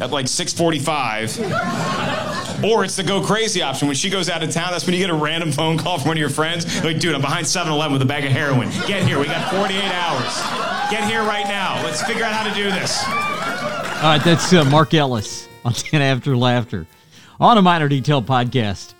at 0.00 0.10
like 0.10 0.26
6:45, 0.26 1.38
or 2.64 2.84
it's 2.84 2.96
the 2.96 3.02
go 3.02 3.22
crazy 3.22 3.62
option. 3.62 3.88
When 3.88 3.96
she 3.96 4.10
goes 4.10 4.28
out 4.28 4.42
of 4.42 4.50
town, 4.50 4.72
that's 4.72 4.84
when 4.86 4.94
you 4.94 5.00
get 5.00 5.10
a 5.10 5.14
random 5.14 5.52
phone 5.52 5.78
call 5.78 5.98
from 5.98 6.08
one 6.08 6.16
of 6.16 6.20
your 6.20 6.30
friends. 6.30 6.82
Like, 6.84 6.98
dude, 7.00 7.14
I'm 7.14 7.20
behind 7.20 7.46
7-Eleven 7.46 7.92
with 7.92 8.02
a 8.02 8.06
bag 8.06 8.24
of 8.24 8.32
heroin. 8.32 8.68
Get 8.86 9.06
here. 9.06 9.18
We 9.18 9.26
got 9.26 9.50
48 9.52 9.82
hours. 9.82 10.90
Get 10.90 11.04
here 11.08 11.22
right 11.22 11.46
now. 11.46 11.82
Let's 11.82 12.02
figure 12.02 12.24
out 12.24 12.32
how 12.32 12.48
to 12.48 12.54
do 12.54 12.64
this. 12.64 13.02
All 14.02 14.08
right, 14.08 14.22
that's 14.24 14.52
uh, 14.52 14.64
Mark 14.64 14.94
Ellis 14.94 15.48
on 15.64 15.72
10 15.74 16.02
After 16.02 16.36
Laughter 16.36 16.86
on 17.40 17.58
a 17.58 17.62
Minor 17.62 17.88
Detail 17.88 18.22
podcast. 18.22 18.94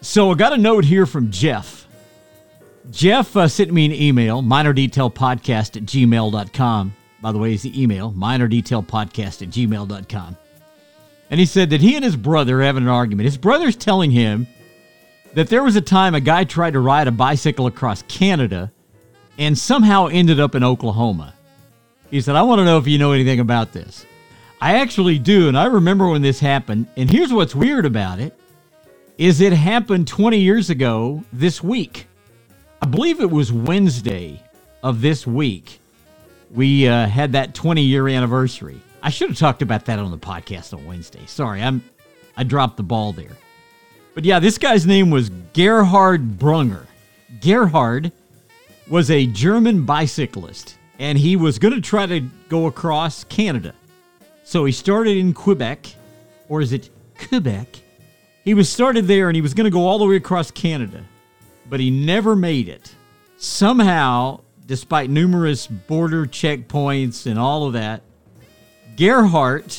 So 0.00 0.30
I 0.30 0.34
got 0.34 0.52
a 0.52 0.56
note 0.56 0.84
here 0.84 1.06
from 1.06 1.30
Jeff. 1.30 1.86
Jeff 2.90 3.36
uh, 3.36 3.46
sent 3.46 3.72
me 3.72 3.84
an 3.84 3.92
email, 3.92 4.42
minordetailpodcast 4.42 5.76
at 5.76 5.84
gmail.com. 5.84 6.96
By 7.20 7.32
the 7.32 7.38
way, 7.38 7.52
is 7.52 7.62
the 7.62 7.80
email, 7.80 8.12
minordetailpodcast 8.12 9.42
at 9.42 9.50
gmail.com. 9.50 10.36
And 11.30 11.38
he 11.38 11.46
said 11.46 11.70
that 11.70 11.80
he 11.80 11.94
and 11.94 12.04
his 12.04 12.16
brother 12.16 12.60
are 12.60 12.64
having 12.64 12.82
an 12.82 12.88
argument. 12.88 13.26
His 13.26 13.38
brother's 13.38 13.76
telling 13.76 14.10
him 14.10 14.48
that 15.34 15.48
there 15.48 15.62
was 15.62 15.76
a 15.76 15.80
time 15.80 16.14
a 16.14 16.20
guy 16.20 16.44
tried 16.44 16.72
to 16.72 16.80
ride 16.80 17.06
a 17.06 17.12
bicycle 17.12 17.66
across 17.66 18.02
Canada 18.02 18.72
and 19.38 19.56
somehow 19.56 20.08
ended 20.08 20.40
up 20.40 20.54
in 20.54 20.64
Oklahoma. 20.64 21.34
He 22.10 22.20
said, 22.20 22.34
I 22.34 22.42
want 22.42 22.58
to 22.58 22.64
know 22.64 22.78
if 22.78 22.88
you 22.88 22.98
know 22.98 23.12
anything 23.12 23.38
about 23.38 23.72
this. 23.72 24.04
I 24.60 24.80
actually 24.80 25.18
do, 25.18 25.48
and 25.48 25.56
I 25.56 25.66
remember 25.66 26.08
when 26.08 26.20
this 26.20 26.40
happened. 26.40 26.88
And 26.96 27.08
here's 27.08 27.32
what's 27.32 27.54
weird 27.54 27.86
about 27.86 28.18
it 28.18 28.36
is 29.16 29.40
it 29.40 29.52
happened 29.52 30.08
20 30.08 30.38
years 30.38 30.70
ago 30.70 31.22
this 31.32 31.62
week. 31.62 32.06
I 32.82 32.86
believe 32.86 33.20
it 33.20 33.30
was 33.30 33.52
Wednesday 33.52 34.42
of 34.82 35.02
this 35.02 35.26
week. 35.26 35.78
We 36.50 36.88
uh, 36.88 37.06
had 37.06 37.32
that 37.32 37.54
20 37.54 37.82
year 37.82 38.08
anniversary. 38.08 38.80
I 39.02 39.10
should 39.10 39.30
have 39.30 39.38
talked 39.38 39.62
about 39.62 39.86
that 39.86 39.98
on 39.98 40.10
the 40.10 40.18
podcast 40.18 40.74
on 40.74 40.84
Wednesday. 40.84 41.24
Sorry, 41.26 41.62
I'm 41.62 41.82
I 42.36 42.44
dropped 42.44 42.76
the 42.76 42.82
ball 42.82 43.12
there. 43.12 43.36
But 44.14 44.24
yeah, 44.24 44.38
this 44.38 44.58
guy's 44.58 44.86
name 44.86 45.10
was 45.10 45.30
Gerhard 45.52 46.38
Brunger. 46.38 46.86
Gerhard 47.40 48.12
was 48.88 49.10
a 49.10 49.26
German 49.26 49.84
bicyclist, 49.84 50.76
and 50.98 51.16
he 51.16 51.36
was 51.36 51.58
going 51.58 51.74
to 51.74 51.80
try 51.80 52.06
to 52.06 52.20
go 52.48 52.66
across 52.66 53.24
Canada. 53.24 53.74
So 54.42 54.64
he 54.64 54.72
started 54.72 55.16
in 55.16 55.32
Quebec, 55.32 55.86
or 56.48 56.60
is 56.60 56.72
it 56.72 56.90
Quebec? 57.28 57.68
He 58.44 58.54
was 58.54 58.68
started 58.68 59.06
there, 59.06 59.28
and 59.28 59.36
he 59.36 59.42
was 59.42 59.54
going 59.54 59.64
to 59.64 59.70
go 59.70 59.86
all 59.86 59.98
the 59.98 60.06
way 60.06 60.16
across 60.16 60.50
Canada, 60.50 61.04
but 61.68 61.78
he 61.78 61.90
never 61.90 62.34
made 62.34 62.68
it. 62.68 62.94
Somehow, 63.36 64.40
despite 64.66 65.08
numerous 65.08 65.66
border 65.66 66.26
checkpoints 66.26 67.26
and 67.26 67.38
all 67.38 67.66
of 67.66 67.74
that, 67.74 68.02
Gerhard 68.96 69.74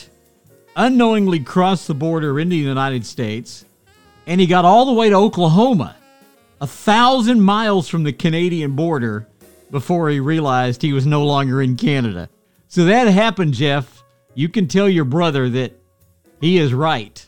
unknowingly 0.76 1.40
crossed 1.40 1.88
the 1.88 1.94
border 1.94 2.40
into 2.40 2.52
the 2.52 2.62
United 2.62 3.06
States, 3.06 3.66
and 4.26 4.40
he 4.40 4.48
got 4.48 4.66
all 4.66 4.86
the 4.86 4.94
way 4.94 5.10
to 5.10 5.16
Oklahoma, 5.16 5.96
a 6.60 6.68
thousand 6.68 7.42
miles 7.42 7.88
from 7.88 8.04
the 8.04 8.14
Canadian 8.14 8.76
border, 8.76 9.28
before 9.70 10.10
he 10.10 10.20
realized 10.20 10.82
he 10.82 10.94
was 10.94 11.06
no 11.06 11.24
longer 11.26 11.62
in 11.62 11.78
Canada. 11.78 12.30
So 12.68 12.86
that 12.86 13.08
happened, 13.08 13.54
Jeff. 13.54 14.04
You 14.34 14.50
can 14.50 14.68
tell 14.68 14.88
your 14.88 15.06
brother 15.06 15.50
that 15.50 15.74
he 16.40 16.58
is 16.58 16.74
right. 16.74 17.26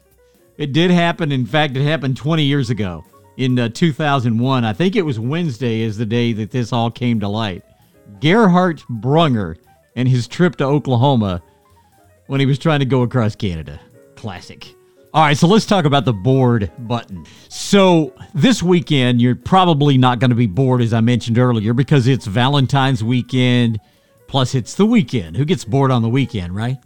It 0.58 0.74
did 0.74 0.92
happen. 0.92 1.32
In 1.32 1.46
fact, 1.46 1.76
it 1.76 1.84
happened 1.84 2.18
20 2.18 2.44
years 2.44 2.70
ago 2.70 3.04
in 3.38 3.58
uh, 3.58 3.70
2001. 3.70 4.64
I 4.66 4.74
think 4.74 4.96
it 4.96 5.02
was 5.02 5.20
Wednesday 5.20 5.82
is 5.82 5.98
the 5.98 6.06
day 6.06 6.34
that 6.34 6.52
this 6.52 6.72
all 6.72 6.92
came 6.92 7.20
to 7.22 7.28
light. 7.28 7.64
Gerhard 8.20 8.82
Brunger 8.90 9.58
and 9.96 10.08
his 10.08 10.28
trip 10.28 10.56
to 10.58 10.66
Oklahoma 10.66 11.42
when 12.28 12.40
he 12.40 12.46
was 12.46 12.60
trying 12.60 12.80
to 12.80 12.86
go 12.86 13.02
across 13.02 13.36
Canada. 13.36 13.80
Classic. 14.16 14.76
All 15.14 15.22
right, 15.22 15.38
so 15.38 15.46
let's 15.46 15.68
talk 15.68 15.86
about 15.86 16.06
the 16.06 16.14
bored 16.14 16.72
button. 16.80 17.24
So, 17.48 18.16
this 18.34 18.64
weekend, 18.64 19.22
you're 19.22 19.36
probably 19.36 19.96
not 19.96 20.18
going 20.18 20.32
to 20.32 20.36
be 20.36 20.48
bored, 20.48 20.82
as 20.82 20.92
I 20.92 21.02
mentioned 21.02 21.38
earlier, 21.38 21.72
because 21.76 22.08
it's 22.08 22.26
Valentine's 22.26 23.04
weekend, 23.04 23.80
plus 24.28 24.56
it's 24.56 24.74
the 24.74 24.88
weekend. 24.88 25.38
Who 25.38 25.46
gets 25.46 25.66
bored 25.66 25.92
on 25.92 26.02
the 26.02 26.10
weekend, 26.10 26.56
right? 26.56 26.78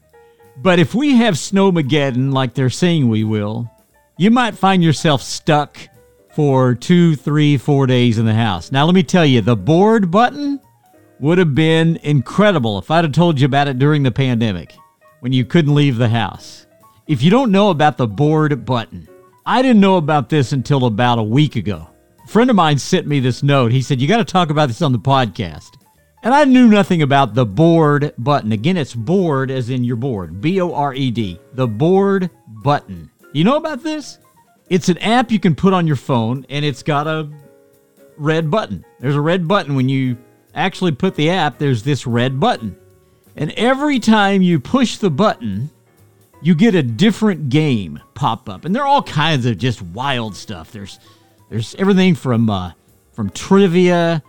But 0.58 0.78
if 0.78 0.94
we 0.94 1.16
have 1.16 1.36
Snowmageddon 1.36 2.34
like 2.34 2.54
they're 2.54 2.70
saying 2.70 3.08
we 3.08 3.24
will, 3.24 3.72
you 4.18 4.30
might 4.30 4.56
find 4.56 4.84
yourself 4.84 5.22
stuck 5.22 5.78
for 6.36 6.76
two, 6.76 7.16
three, 7.16 7.56
four 7.56 7.88
days 7.88 8.18
in 8.18 8.26
the 8.26 8.34
house. 8.34 8.74
Now, 8.74 8.86
let 8.86 8.94
me 8.94 9.04
tell 9.04 9.26
you, 9.26 9.40
the 9.40 9.56
bored 9.56 10.12
button 10.12 10.60
would 11.22 11.38
have 11.38 11.56
been 11.56 11.96
incredible 12.04 12.78
if 12.78 12.92
I'd 12.92 13.06
have 13.06 13.14
told 13.14 13.40
you 13.40 13.46
about 13.46 13.70
it 13.70 13.80
during 13.80 14.04
the 14.04 14.12
pandemic 14.12 14.76
when 15.20 15.34
you 15.34 15.46
couldn't 15.46 15.76
leave 15.76 15.98
the 15.98 16.10
house. 16.10 16.66
If 17.08 17.24
you 17.24 17.32
don't 17.32 17.52
know 17.52 17.70
about 17.70 17.98
the 17.98 18.08
bored 18.08 18.66
button, 18.66 19.08
I 19.46 19.62
didn't 19.62 19.80
know 19.80 19.98
about 19.98 20.30
this 20.30 20.52
until 20.52 20.86
about 20.86 21.20
a 21.20 21.24
week 21.24 21.56
ago. 21.56 21.90
A 22.24 22.28
friend 22.28 22.50
of 22.50 22.56
mine 22.56 22.78
sent 22.78 23.08
me 23.08 23.20
this 23.20 23.44
note. 23.44 23.72
He 23.72 23.82
said, 23.82 24.02
You 24.02 24.08
got 24.08 24.18
to 24.18 24.26
talk 24.26 24.50
about 24.50 24.68
this 24.68 24.82
on 24.82 24.92
the 24.92 25.00
podcast. 25.00 25.70
And 26.24 26.34
I 26.34 26.44
knew 26.44 26.68
nothing 26.68 27.02
about 27.02 27.34
the 27.34 27.46
bored 27.46 28.14
button. 28.18 28.52
Again, 28.52 28.76
it's 28.76 28.94
bored 28.94 29.50
as 29.50 29.70
in 29.70 29.84
you're 29.84 29.96
bored. 29.96 30.42
B 30.42 30.60
O 30.60 30.74
R 30.74 30.94
E 30.94 31.12
D. 31.12 31.40
The 31.54 31.68
bored 31.68 32.30
button. 32.64 33.10
You 33.32 33.44
know 33.46 33.56
about 33.56 33.84
this? 33.84 34.20
It's 34.70 34.90
an 34.90 34.98
app 34.98 35.32
you 35.32 35.40
can 35.40 35.56
put 35.56 35.74
on 35.74 35.88
your 35.88 35.96
phone 35.96 36.46
and 36.50 36.66
it's 36.66 36.84
got 36.84 37.08
a 37.08 37.30
red 38.18 38.52
button. 38.52 38.84
There's 39.00 39.16
a 39.16 39.22
red 39.22 39.48
button 39.48 39.76
when 39.76 39.88
you 39.88 40.18
actually 40.54 40.92
put 40.92 41.16
the 41.16 41.30
app, 41.30 41.58
there's 41.58 41.84
this 41.84 42.06
red 42.06 42.40
button. 42.40 42.76
And 43.38 43.52
every 43.52 44.00
time 44.00 44.42
you 44.42 44.60
push 44.60 44.98
the 44.98 45.12
button, 45.12 45.70
you 46.42 46.56
get 46.56 46.76
a 46.76 46.84
different 46.84 47.50
game 47.50 48.02
pop 48.16 48.50
up. 48.50 48.66
And 48.66 48.76
there 48.76 48.84
are 48.84 48.88
all 48.88 49.04
kinds 49.04 49.46
of 49.46 49.58
just 49.58 49.82
wild 49.82 50.36
stuff. 50.36 50.72
There's 50.72 51.00
there's 51.50 51.76
everything 51.76 52.16
from 52.16 52.50
uh, 52.50 52.74
from 53.14 53.30
trivia 53.30 54.22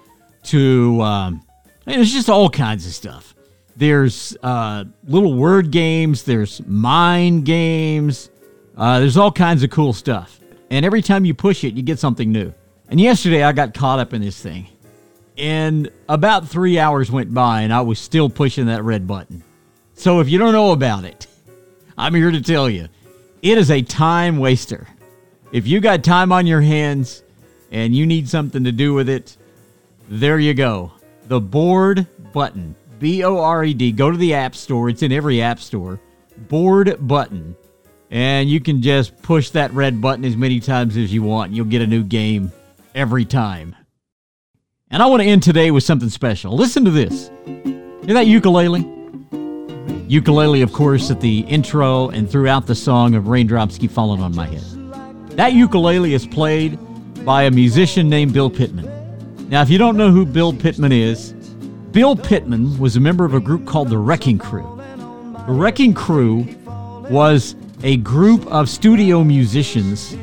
to 0.45 1.00
um, 1.03 1.43
there's 1.85 2.12
just 2.12 2.29
all 2.29 2.50
kinds 2.50 2.87
of 2.87 2.93
stuff. 2.93 3.35
There's 3.77 4.37
uh, 4.43 4.85
little 5.05 5.35
word 5.35 5.71
games. 5.71 6.25
There's 6.25 6.65
mind 6.67 7.45
games. 7.45 8.31
Uh, 8.77 9.00
there's 9.00 9.17
all 9.17 9.33
kinds 9.33 9.62
of 9.62 9.71
cool 9.71 9.93
stuff. 9.93 10.38
And 10.71 10.85
every 10.85 11.00
time 11.00 11.25
you 11.25 11.33
push 11.33 11.65
it, 11.65 11.75
you 11.75 11.83
get 11.83 11.99
something 11.99 12.31
new. 12.31 12.53
And 12.88 13.00
yesterday, 13.00 13.43
I 13.43 13.53
got 13.53 13.75
caught 13.75 13.99
up 13.99 14.12
in 14.12 14.21
this 14.21 14.41
thing. 14.41 14.69
And 15.38 15.90
about 16.09 16.49
three 16.49 16.78
hours 16.78 17.11
went 17.11 17.33
by, 17.33 17.62
and 17.62 17.73
I 17.73 17.83
was 17.83 17.99
still 17.99 18.28
pushing 18.28 18.66
that 18.66 18.83
red 18.83 19.07
button. 19.07 19.45
So 19.95 20.21
if 20.21 20.28
you 20.28 20.38
don't 20.38 20.52
know 20.52 20.73
about 20.73 21.04
it, 21.04 21.26
I'm 21.97 22.14
here 22.14 22.30
to 22.30 22.40
tell 22.40 22.68
you 22.68 22.88
it 23.42 23.59
is 23.59 23.71
a 23.71 23.83
time 23.83 24.38
waster. 24.38 24.88
If 25.52 25.66
you 25.66 25.80
got 25.80 26.04
time 26.04 26.33
on 26.33 26.47
your 26.47 26.61
hands 26.61 27.23
and 27.71 27.95
you 27.95 28.04
need 28.04 28.28
something 28.28 28.64
to 28.64 28.73
do 28.73 28.95
with 28.95 29.09
it, 29.09 29.37
there 30.09 30.38
you 30.38 30.54
go. 30.54 30.92
The 31.26 31.40
bored 31.40 32.07
button, 32.33 32.75
B 32.99 33.23
O 33.23 33.38
R 33.38 33.64
E 33.64 33.75
D. 33.75 33.92
Go 33.92 34.11
to 34.11 34.16
the 34.16 34.35
App 34.35 34.54
Store, 34.54 34.88
it's 34.88 35.02
in 35.02 35.12
every 35.12 35.40
App 35.40 35.61
Store. 35.61 36.00
Bored 36.37 36.97
button. 37.00 37.57
And 38.11 38.49
you 38.49 38.61
can 38.61 38.80
just 38.80 39.21
push 39.23 39.50
that 39.50 39.73
red 39.73 40.00
button 40.00 40.25
as 40.25 40.37
many 40.37 40.61
times 40.61 40.97
as 40.97 41.12
you 41.12 41.23
want, 41.23 41.49
and 41.49 41.57
you'll 41.57 41.66
get 41.66 41.83
a 41.83 41.87
new 41.87 42.02
game 42.02 42.50
every 42.95 43.25
time. 43.25 43.76
And 44.90 45.02
I 45.02 45.07
want 45.07 45.23
to 45.23 45.28
end 45.28 45.42
today 45.42 45.71
with 45.71 45.85
something 45.85 46.09
special. 46.09 46.57
Listen 46.57 46.83
to 46.87 46.90
this. 46.90 47.30
Hear 47.45 48.14
that 48.14 48.26
ukulele? 48.26 48.87
Ukulele, 50.09 50.62
of 50.62 50.73
course, 50.73 51.11
at 51.11 51.21
the 51.21 51.40
intro 51.40 52.09
and 52.09 52.30
throughout 52.30 52.66
the 52.66 52.75
song 52.75 53.14
of 53.14 53.28
Raindrops 53.28 53.76
Keep 53.76 53.90
Falling 53.90 54.23
on 54.23 54.35
My 54.35 54.47
Head. 54.47 54.64
That 55.37 55.52
ukulele 55.52 56.14
is 56.14 56.26
played 56.26 56.78
by 57.26 57.42
a 57.42 57.50
musician 57.50 58.09
named 58.09 58.33
Bill 58.33 58.49
Pitman. 58.49 58.87
Now, 59.50 59.61
if 59.61 59.68
you 59.68 59.76
don't 59.76 59.99
know 59.99 60.11
who 60.11 60.25
Bill 60.25 60.54
Pitman 60.54 60.92
is, 60.92 61.33
Bill 61.92 62.16
Pitman 62.16 62.78
was 62.78 62.97
a 62.97 63.00
member 63.00 63.26
of 63.26 63.35
a 63.35 63.40
group 63.40 63.66
called 63.66 63.90
the 63.90 63.99
Wrecking 63.99 64.38
Crew. 64.38 64.80
The 65.47 65.52
Wrecking 65.52 65.92
Crew 65.92 66.47
was 67.11 67.57
a 67.83 67.99
group 67.99 68.47
of 68.47 68.71
studio 68.71 69.23
musicians 69.23 70.16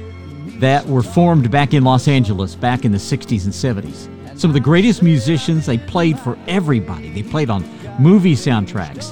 that 0.60 0.84
were 0.88 1.04
formed 1.04 1.52
back 1.52 1.76
in 1.76 1.84
Los 1.84 2.08
Angeles 2.08 2.56
back 2.56 2.84
in 2.84 2.92
the 2.92 2.98
60s 2.98 3.44
and 3.44 3.54
70s. 3.54 4.10
Some 4.46 4.52
of 4.52 4.54
the 4.54 4.60
greatest 4.60 5.02
musicians, 5.02 5.66
they 5.66 5.80
played 5.80 6.20
for 6.20 6.38
everybody. 6.46 7.10
They 7.10 7.24
played 7.24 7.50
on 7.50 7.66
movie 8.00 8.36
soundtracks. 8.36 9.12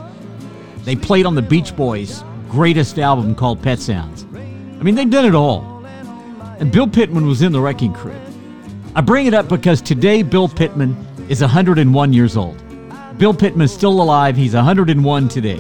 They 0.84 0.96
played 0.96 1.26
on 1.26 1.34
the 1.34 1.42
Beach 1.42 1.76
Boys' 1.76 2.24
greatest 2.52 3.00
album 3.00 3.34
called 3.34 3.60
Pet 3.60 3.80
Sounds. 3.80 4.28
I 4.36 4.84
mean, 4.84 4.94
they've 4.94 5.10
done 5.10 5.26
it 5.26 5.34
all. 5.34 5.84
And 6.60 6.72
Bill 6.72 6.88
Pitman 6.88 7.26
was 7.26 7.42
in 7.42 7.52
the 7.52 7.60
Wrecking 7.60 7.94
Crew. 7.94 8.14
I 8.94 9.02
bring 9.02 9.26
it 9.26 9.34
up 9.34 9.50
because 9.50 9.82
today 9.82 10.22
Bill 10.22 10.48
Pitman 10.48 10.96
is 11.30 11.42
101 11.42 12.14
years 12.14 12.38
old. 12.38 12.62
Bill 13.18 13.34
Pitman 13.34 13.66
is 13.66 13.74
still 13.74 14.04
alive. 14.04 14.38
He's 14.38 14.54
101 14.54 15.30
today. 15.30 15.58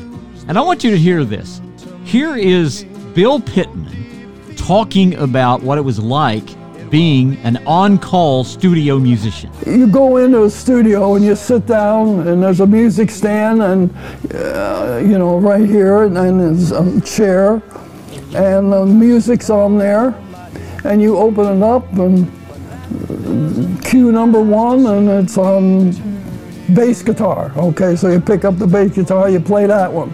And 0.47 0.55
I 0.55 0.61
want 0.61 0.83
you 0.83 0.91
to 0.91 0.99
hear 0.99 1.25
this. 1.25 1.63
Here 2.03 2.37
is 2.37 2.83
Bill 3.15 3.39
Pitman 3.39 4.55
talking 4.55 5.15
about 5.15 5.63
what 5.63 5.79
it 5.79 5.81
was 5.81 5.97
like 5.97 6.47
being 6.93 7.37
an 7.37 7.57
on 7.65 7.97
call 7.97 8.43
studio 8.43 8.99
musician. 8.99 9.49
You 9.65 9.87
go 9.87 10.17
into 10.17 10.43
a 10.43 10.49
studio 10.51 11.15
and 11.15 11.25
you 11.25 11.35
sit 11.35 11.65
down, 11.65 12.27
and 12.27 12.43
there's 12.43 12.59
a 12.59 12.67
music 12.67 13.09
stand, 13.09 13.63
and 13.63 13.89
uh, 14.31 15.01
you 15.01 15.17
know, 15.17 15.39
right 15.39 15.67
here, 15.67 16.03
and, 16.03 16.15
and 16.15 16.39
there's 16.39 16.71
a 16.71 17.01
chair, 17.01 17.63
and 18.35 18.71
the 18.71 18.85
music's 18.85 19.49
on 19.49 19.79
there, 19.79 20.13
and 20.83 21.01
you 21.01 21.17
open 21.17 21.57
it 21.57 21.63
up, 21.63 21.91
and 21.93 22.31
cue 23.83 24.11
number 24.11 24.43
one, 24.43 24.85
and 24.85 25.09
it's 25.09 25.35
on 25.35 25.93
bass 26.73 27.01
guitar. 27.01 27.51
Okay, 27.57 27.95
so 27.95 28.09
you 28.09 28.19
pick 28.19 28.45
up 28.45 28.57
the 28.57 28.67
bass 28.67 28.93
guitar, 28.93 29.29
you 29.29 29.39
play 29.39 29.65
that 29.65 29.91
one. 29.91 30.11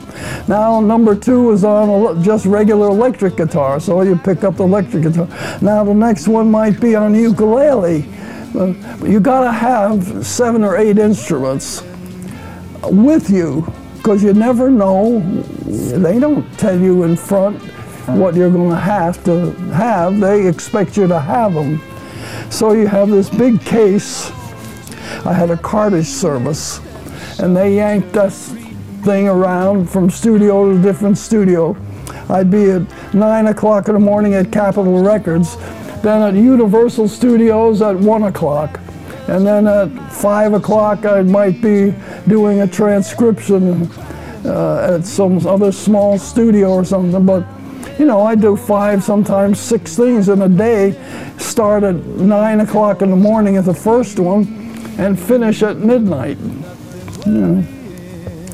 Now 0.47 0.81
number 0.81 1.15
two 1.15 1.51
is 1.51 1.63
on 1.63 2.23
just 2.23 2.45
regular 2.45 2.87
electric 2.87 3.35
guitar, 3.37 3.79
so 3.79 4.01
you 4.01 4.15
pick 4.15 4.43
up 4.43 4.55
the 4.55 4.63
electric 4.63 5.03
guitar. 5.03 5.27
Now 5.61 5.83
the 5.83 5.93
next 5.93 6.27
one 6.27 6.49
might 6.49 6.79
be 6.79 6.95
on 6.95 7.13
ukulele. 7.13 8.05
Uh, 8.55 8.73
you 9.05 9.19
gotta 9.19 9.51
have 9.51 10.25
seven 10.25 10.63
or 10.63 10.75
eight 10.77 10.97
instruments 10.97 11.83
with 12.83 13.29
you, 13.29 13.71
because 13.97 14.23
you 14.23 14.33
never 14.33 14.71
know. 14.71 15.19
They 15.65 16.19
don't 16.19 16.51
tell 16.57 16.79
you 16.79 17.03
in 17.03 17.15
front 17.15 17.61
what 18.17 18.33
you're 18.33 18.49
to 18.51 18.75
have 18.75 19.23
to 19.25 19.51
have. 19.73 20.19
They 20.19 20.47
expect 20.47 20.97
you 20.97 21.05
to 21.07 21.19
have 21.19 21.53
them. 21.53 21.79
So 22.49 22.71
you 22.71 22.87
have 22.87 23.09
this 23.09 23.29
big 23.29 23.61
case. 23.61 24.31
I 25.25 25.33
had 25.33 25.49
a 25.49 25.57
cartage 25.57 26.07
service, 26.07 26.79
and 27.39 27.55
they 27.55 27.75
yanked 27.75 28.17
us 28.17 28.53
thing 29.03 29.27
around 29.27 29.89
from 29.89 30.09
studio 30.09 30.73
to 30.73 30.81
different 30.81 31.17
studio. 31.17 31.77
I'd 32.29 32.51
be 32.51 32.71
at 32.71 33.13
nine 33.13 33.47
o'clock 33.47 33.87
in 33.87 33.93
the 33.93 33.99
morning 33.99 34.33
at 34.33 34.51
Capitol 34.51 35.01
Records, 35.01 35.57
then 36.01 36.21
at 36.21 36.33
Universal 36.33 37.07
Studios 37.07 37.81
at 37.81 37.95
one 37.95 38.23
o'clock, 38.23 38.79
and 39.27 39.45
then 39.45 39.67
at 39.67 39.89
five 40.11 40.53
o'clock 40.53 41.05
I 41.05 41.21
might 41.21 41.61
be 41.61 41.93
doing 42.27 42.61
a 42.61 42.67
transcription 42.67 43.89
uh, 44.45 44.95
at 44.95 45.05
some 45.05 45.45
other 45.47 45.71
small 45.71 46.17
studio 46.17 46.71
or 46.71 46.85
something. 46.85 47.25
But 47.25 47.45
you 47.99 48.05
know, 48.05 48.21
I 48.21 48.35
do 48.35 48.55
five, 48.55 49.03
sometimes 49.03 49.59
six 49.59 49.95
things 49.95 50.29
in 50.29 50.41
a 50.41 50.49
day. 50.49 50.99
Start 51.37 51.83
at 51.83 51.95
nine 51.95 52.61
o'clock 52.61 53.01
in 53.01 53.09
the 53.09 53.17
morning 53.17 53.57
at 53.57 53.65
the 53.65 53.73
first 53.73 54.19
one, 54.19 54.58
and 54.99 55.17
finish 55.19 55.63
at 55.63 55.77
midnight. 55.77 56.37
You 57.25 57.31
know, 57.31 57.63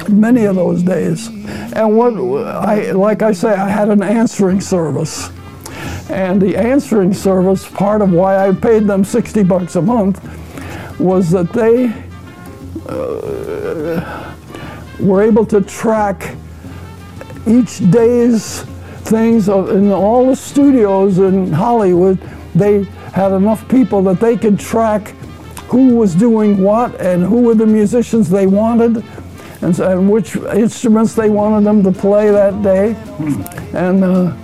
many 0.09 0.45
of 0.45 0.55
those 0.55 0.83
days. 0.83 1.27
And 1.73 1.97
what 1.97 2.13
I, 2.13 2.91
like 2.91 3.21
I 3.23 3.33
say, 3.33 3.53
I 3.53 3.67
had 3.67 3.89
an 3.89 4.03
answering 4.03 4.61
service, 4.61 5.31
and 6.09 6.41
the 6.41 6.55
answering 6.55 7.13
service. 7.13 7.67
Part 7.69 8.01
of 8.01 8.11
why 8.11 8.47
I 8.47 8.53
paid 8.53 8.85
them 8.85 9.03
sixty 9.03 9.43
bucks 9.43 9.75
a 9.75 9.81
month 9.81 10.21
was 10.99 11.31
that 11.31 11.51
they 11.51 11.91
uh, 12.87 14.35
were 14.99 15.23
able 15.23 15.45
to 15.47 15.61
track 15.61 16.35
each 17.47 17.79
day's 17.91 18.61
things 19.09 19.49
in 19.49 19.91
all 19.91 20.27
the 20.27 20.35
studios 20.35 21.19
in 21.19 21.51
Hollywood. 21.51 22.17
They 22.53 22.83
had 23.13 23.31
enough 23.31 23.67
people 23.67 24.01
that 24.03 24.19
they 24.19 24.37
could 24.37 24.59
track 24.59 25.13
who 25.75 25.93
was 25.93 26.15
doing 26.15 26.61
what 26.61 27.01
and 27.01 27.21
who 27.21 27.41
were 27.41 27.53
the 27.53 27.65
musicians 27.65 28.29
they 28.29 28.47
wanted 28.47 29.03
and, 29.61 29.77
and 29.77 30.09
which 30.09 30.37
instruments 30.37 31.13
they 31.13 31.29
wanted 31.29 31.65
them 31.65 31.83
to 31.83 31.91
play 31.91 32.31
that 32.31 32.61
day. 32.63 32.95
And 33.73 34.01
uh, 34.01 34.37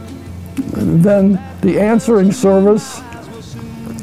then 0.76 1.41
the 1.62 1.80
answering 1.80 2.34
service 2.34 3.02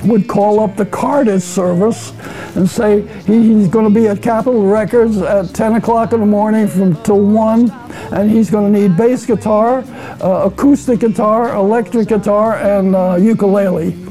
would 0.05 0.27
call 0.27 0.59
up 0.59 0.75
the 0.77 0.87
cartage 0.87 1.43
service 1.43 2.15
and 2.57 2.67
say 2.67 3.03
he, 3.27 3.43
he's 3.43 3.69
going 3.69 3.85
to 3.85 3.95
be 3.95 4.07
at 4.09 4.23
Capitol 4.23 4.67
Records 4.67 5.19
at 5.19 5.55
10 5.55 5.75
o'clock 5.75 6.15
in 6.15 6.21
the 6.21 6.27
morning 6.27 6.67
from 6.67 6.97
till 7.03 7.21
1, 7.21 7.71
and 8.11 8.31
he's 8.31 8.49
going 8.49 8.73
to 8.73 8.81
need 8.81 8.97
bass 8.97 9.27
guitar, 9.27 9.85
uh, 10.23 10.51
acoustic 10.51 11.01
guitar, 11.01 11.55
electric 11.55 12.09
guitar, 12.09 12.57
and 12.57 12.97
uh, 12.97 13.17
ukulele. 13.21 14.08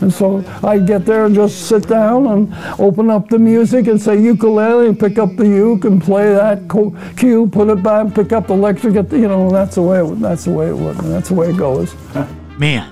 And 0.00 0.12
so 0.12 0.44
I'd 0.62 0.86
get 0.86 1.04
there 1.04 1.26
and 1.26 1.34
just 1.34 1.68
sit 1.68 1.88
down 1.88 2.26
and 2.26 2.54
open 2.80 3.10
up 3.10 3.28
the 3.28 3.38
music 3.38 3.86
and 3.88 4.00
say 4.00 4.20
ukulele 4.20 4.86
and 4.88 4.98
pick 4.98 5.18
up 5.18 5.34
the 5.36 5.46
uke 5.46 5.84
and 5.84 6.02
play 6.02 6.32
that 6.32 6.68
cue, 7.16 7.48
put 7.48 7.68
it 7.68 7.82
back, 7.82 8.14
pick 8.14 8.32
up 8.32 8.46
the 8.46 8.54
electric. 8.54 8.94
guitar, 8.94 9.18
You 9.18 9.28
know, 9.28 9.50
that's 9.50 9.74
the 9.74 9.82
way. 9.82 10.00
It, 10.04 10.20
that's 10.20 10.44
the 10.44 10.52
way 10.52 10.68
it 10.68 10.76
would. 10.76 10.96
That's 10.98 11.28
the 11.28 11.34
way 11.34 11.50
it 11.50 11.56
goes. 11.56 11.94
Man, 12.58 12.88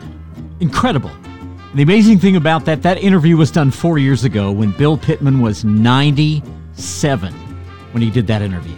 incredible. 0.61 1.11
The 1.75 1.83
amazing 1.83 2.19
thing 2.19 2.37
about 2.37 2.65
that, 2.65 2.83
that 2.83 2.99
interview 2.99 3.37
was 3.37 3.51
done 3.51 3.71
four 3.71 3.99
years 3.99 4.25
ago 4.25 4.51
when 4.51 4.71
Bill 4.73 4.97
Pitman 4.97 5.41
was 5.41 5.65
97 5.65 7.33
when 7.93 8.03
he 8.03 8.11
did 8.11 8.27
that 8.27 8.43
interview. 8.43 8.75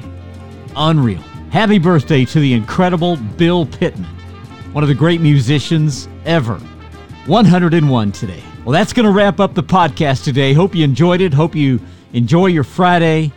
Unreal. 0.77 1.23
Happy 1.51 1.79
birthday 1.79 2.25
to 2.27 2.41
the 2.41 2.53
incredible 2.53 3.17
Bill 3.17 3.65
Pitman, 3.65 4.11
one 4.73 4.85
of 4.85 4.89
the 4.89 4.95
great 4.95 5.21
musicians 5.21 6.09
ever. 6.25 6.61
101 7.29 8.11
today. 8.13 8.43
Well, 8.65 8.73
that's 8.73 8.95
going 8.95 9.05
to 9.05 9.13
wrap 9.13 9.39
up 9.39 9.53
the 9.53 9.63
podcast 9.63 10.25
today. 10.25 10.55
Hope 10.55 10.75
you 10.75 10.83
enjoyed 10.83 11.21
it. 11.21 11.35
Hope 11.35 11.55
you 11.55 11.79
enjoy 12.15 12.47
your 12.47 12.65
Friday. 12.65 13.33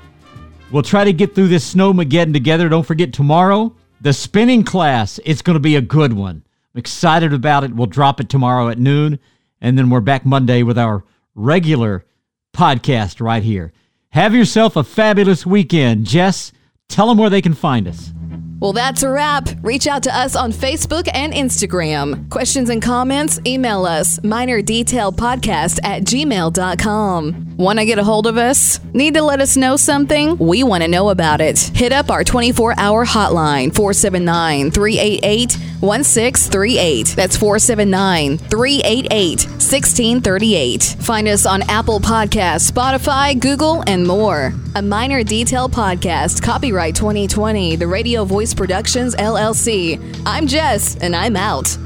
We'll 0.71 0.82
try 0.82 1.04
to 1.04 1.12
get 1.12 1.36
through 1.36 1.49
this 1.49 1.75
snowmageddon 1.75 2.32
together. 2.32 2.69
Don't 2.69 2.86
forget 2.86 3.12
tomorrow, 3.12 3.75
the 3.99 4.13
spinning 4.13 4.63
class. 4.63 5.19
It's 5.25 5.41
going 5.41 5.56
to 5.56 5.60
be 5.60 5.75
a 5.75 5.82
good 5.82 6.13
one. 6.13 6.41
I'm 6.73 6.80
excited 6.80 7.34
about 7.34 7.65
it. 7.65 7.75
We'll 7.75 7.86
drop 7.86 8.21
it 8.21 8.30
tomorrow 8.30 8.69
at 8.69 8.80
noon, 8.80 9.19
and 9.60 9.77
then 9.77 9.89
we're 9.89 9.99
back 9.99 10.25
Monday 10.25 10.63
with 10.63 10.77
our 10.77 11.04
regular 11.36 12.06
podcast 12.54 13.19
right 13.19 13.43
here. 13.43 13.73
Have 14.12 14.34
yourself 14.34 14.77
a 14.77 14.86
fabulous 14.86 15.45
weekend. 15.45 16.06
Jess, 16.06 16.54
tell 16.88 17.10
them 17.10 17.17
where 17.17 17.30
they 17.30 17.41
can 17.41 17.54
find 17.54 17.89
us. 17.89 18.13
Well, 18.62 18.74
that's 18.74 19.02
a 19.02 19.10
wrap. 19.10 19.50
Reach 19.63 19.88
out 19.88 20.04
to 20.04 20.15
us 20.15 20.36
on 20.36 20.52
Facebook 20.52 21.10
and 21.15 21.34
Instagram. 21.34 22.30
Questions 22.30 22.69
and 22.69 22.80
comments, 22.80 23.39
email 23.43 23.86
us 23.86 24.19
minordetailpodcast 24.19 25.80
at 25.84 26.04
gmail.com. 26.04 27.58
Want 27.58 27.80
to 27.80 27.86
get 27.86 27.97
a 27.97 28.04
hold 28.04 28.28
of 28.28 28.38
us? 28.38 28.80
Need 28.93 29.15
to 29.15 29.24
let 29.24 29.41
us 29.41 29.58
know 29.58 29.78
something? 29.78 30.38
We 30.38 30.63
want 30.63 30.84
to 30.84 30.88
know 30.88 31.10
about 31.10 31.41
it. 31.41 31.60
Hit 31.60 31.91
up 31.91 32.12
our 32.12 32.24
24 32.24 32.76
hour 32.78 33.04
hotline 33.04 33.74
479 33.74 34.69
388 34.69 35.54
1638. 35.82 37.08
That's 37.15 37.36
479 37.36 38.38
388 38.38 39.45
1638. 39.47 40.84
Find 41.00 41.28
us 41.28 41.47
on 41.47 41.63
Apple 41.63 42.00
Podcasts, 42.00 42.71
Spotify, 42.71 43.39
Google, 43.39 43.84
and 43.88 44.06
more. 44.06 44.54
A 44.73 44.81
minor 44.81 45.21
detail 45.21 45.67
podcast, 45.67 46.41
copyright 46.41 46.95
2020, 46.95 47.75
the 47.75 47.86
Radio 47.86 48.23
Voice 48.23 48.53
Productions 48.53 49.13
LLC. 49.15 49.99
I'm 50.25 50.47
Jess, 50.47 50.95
and 51.01 51.13
I'm 51.13 51.36
out. 51.36 51.77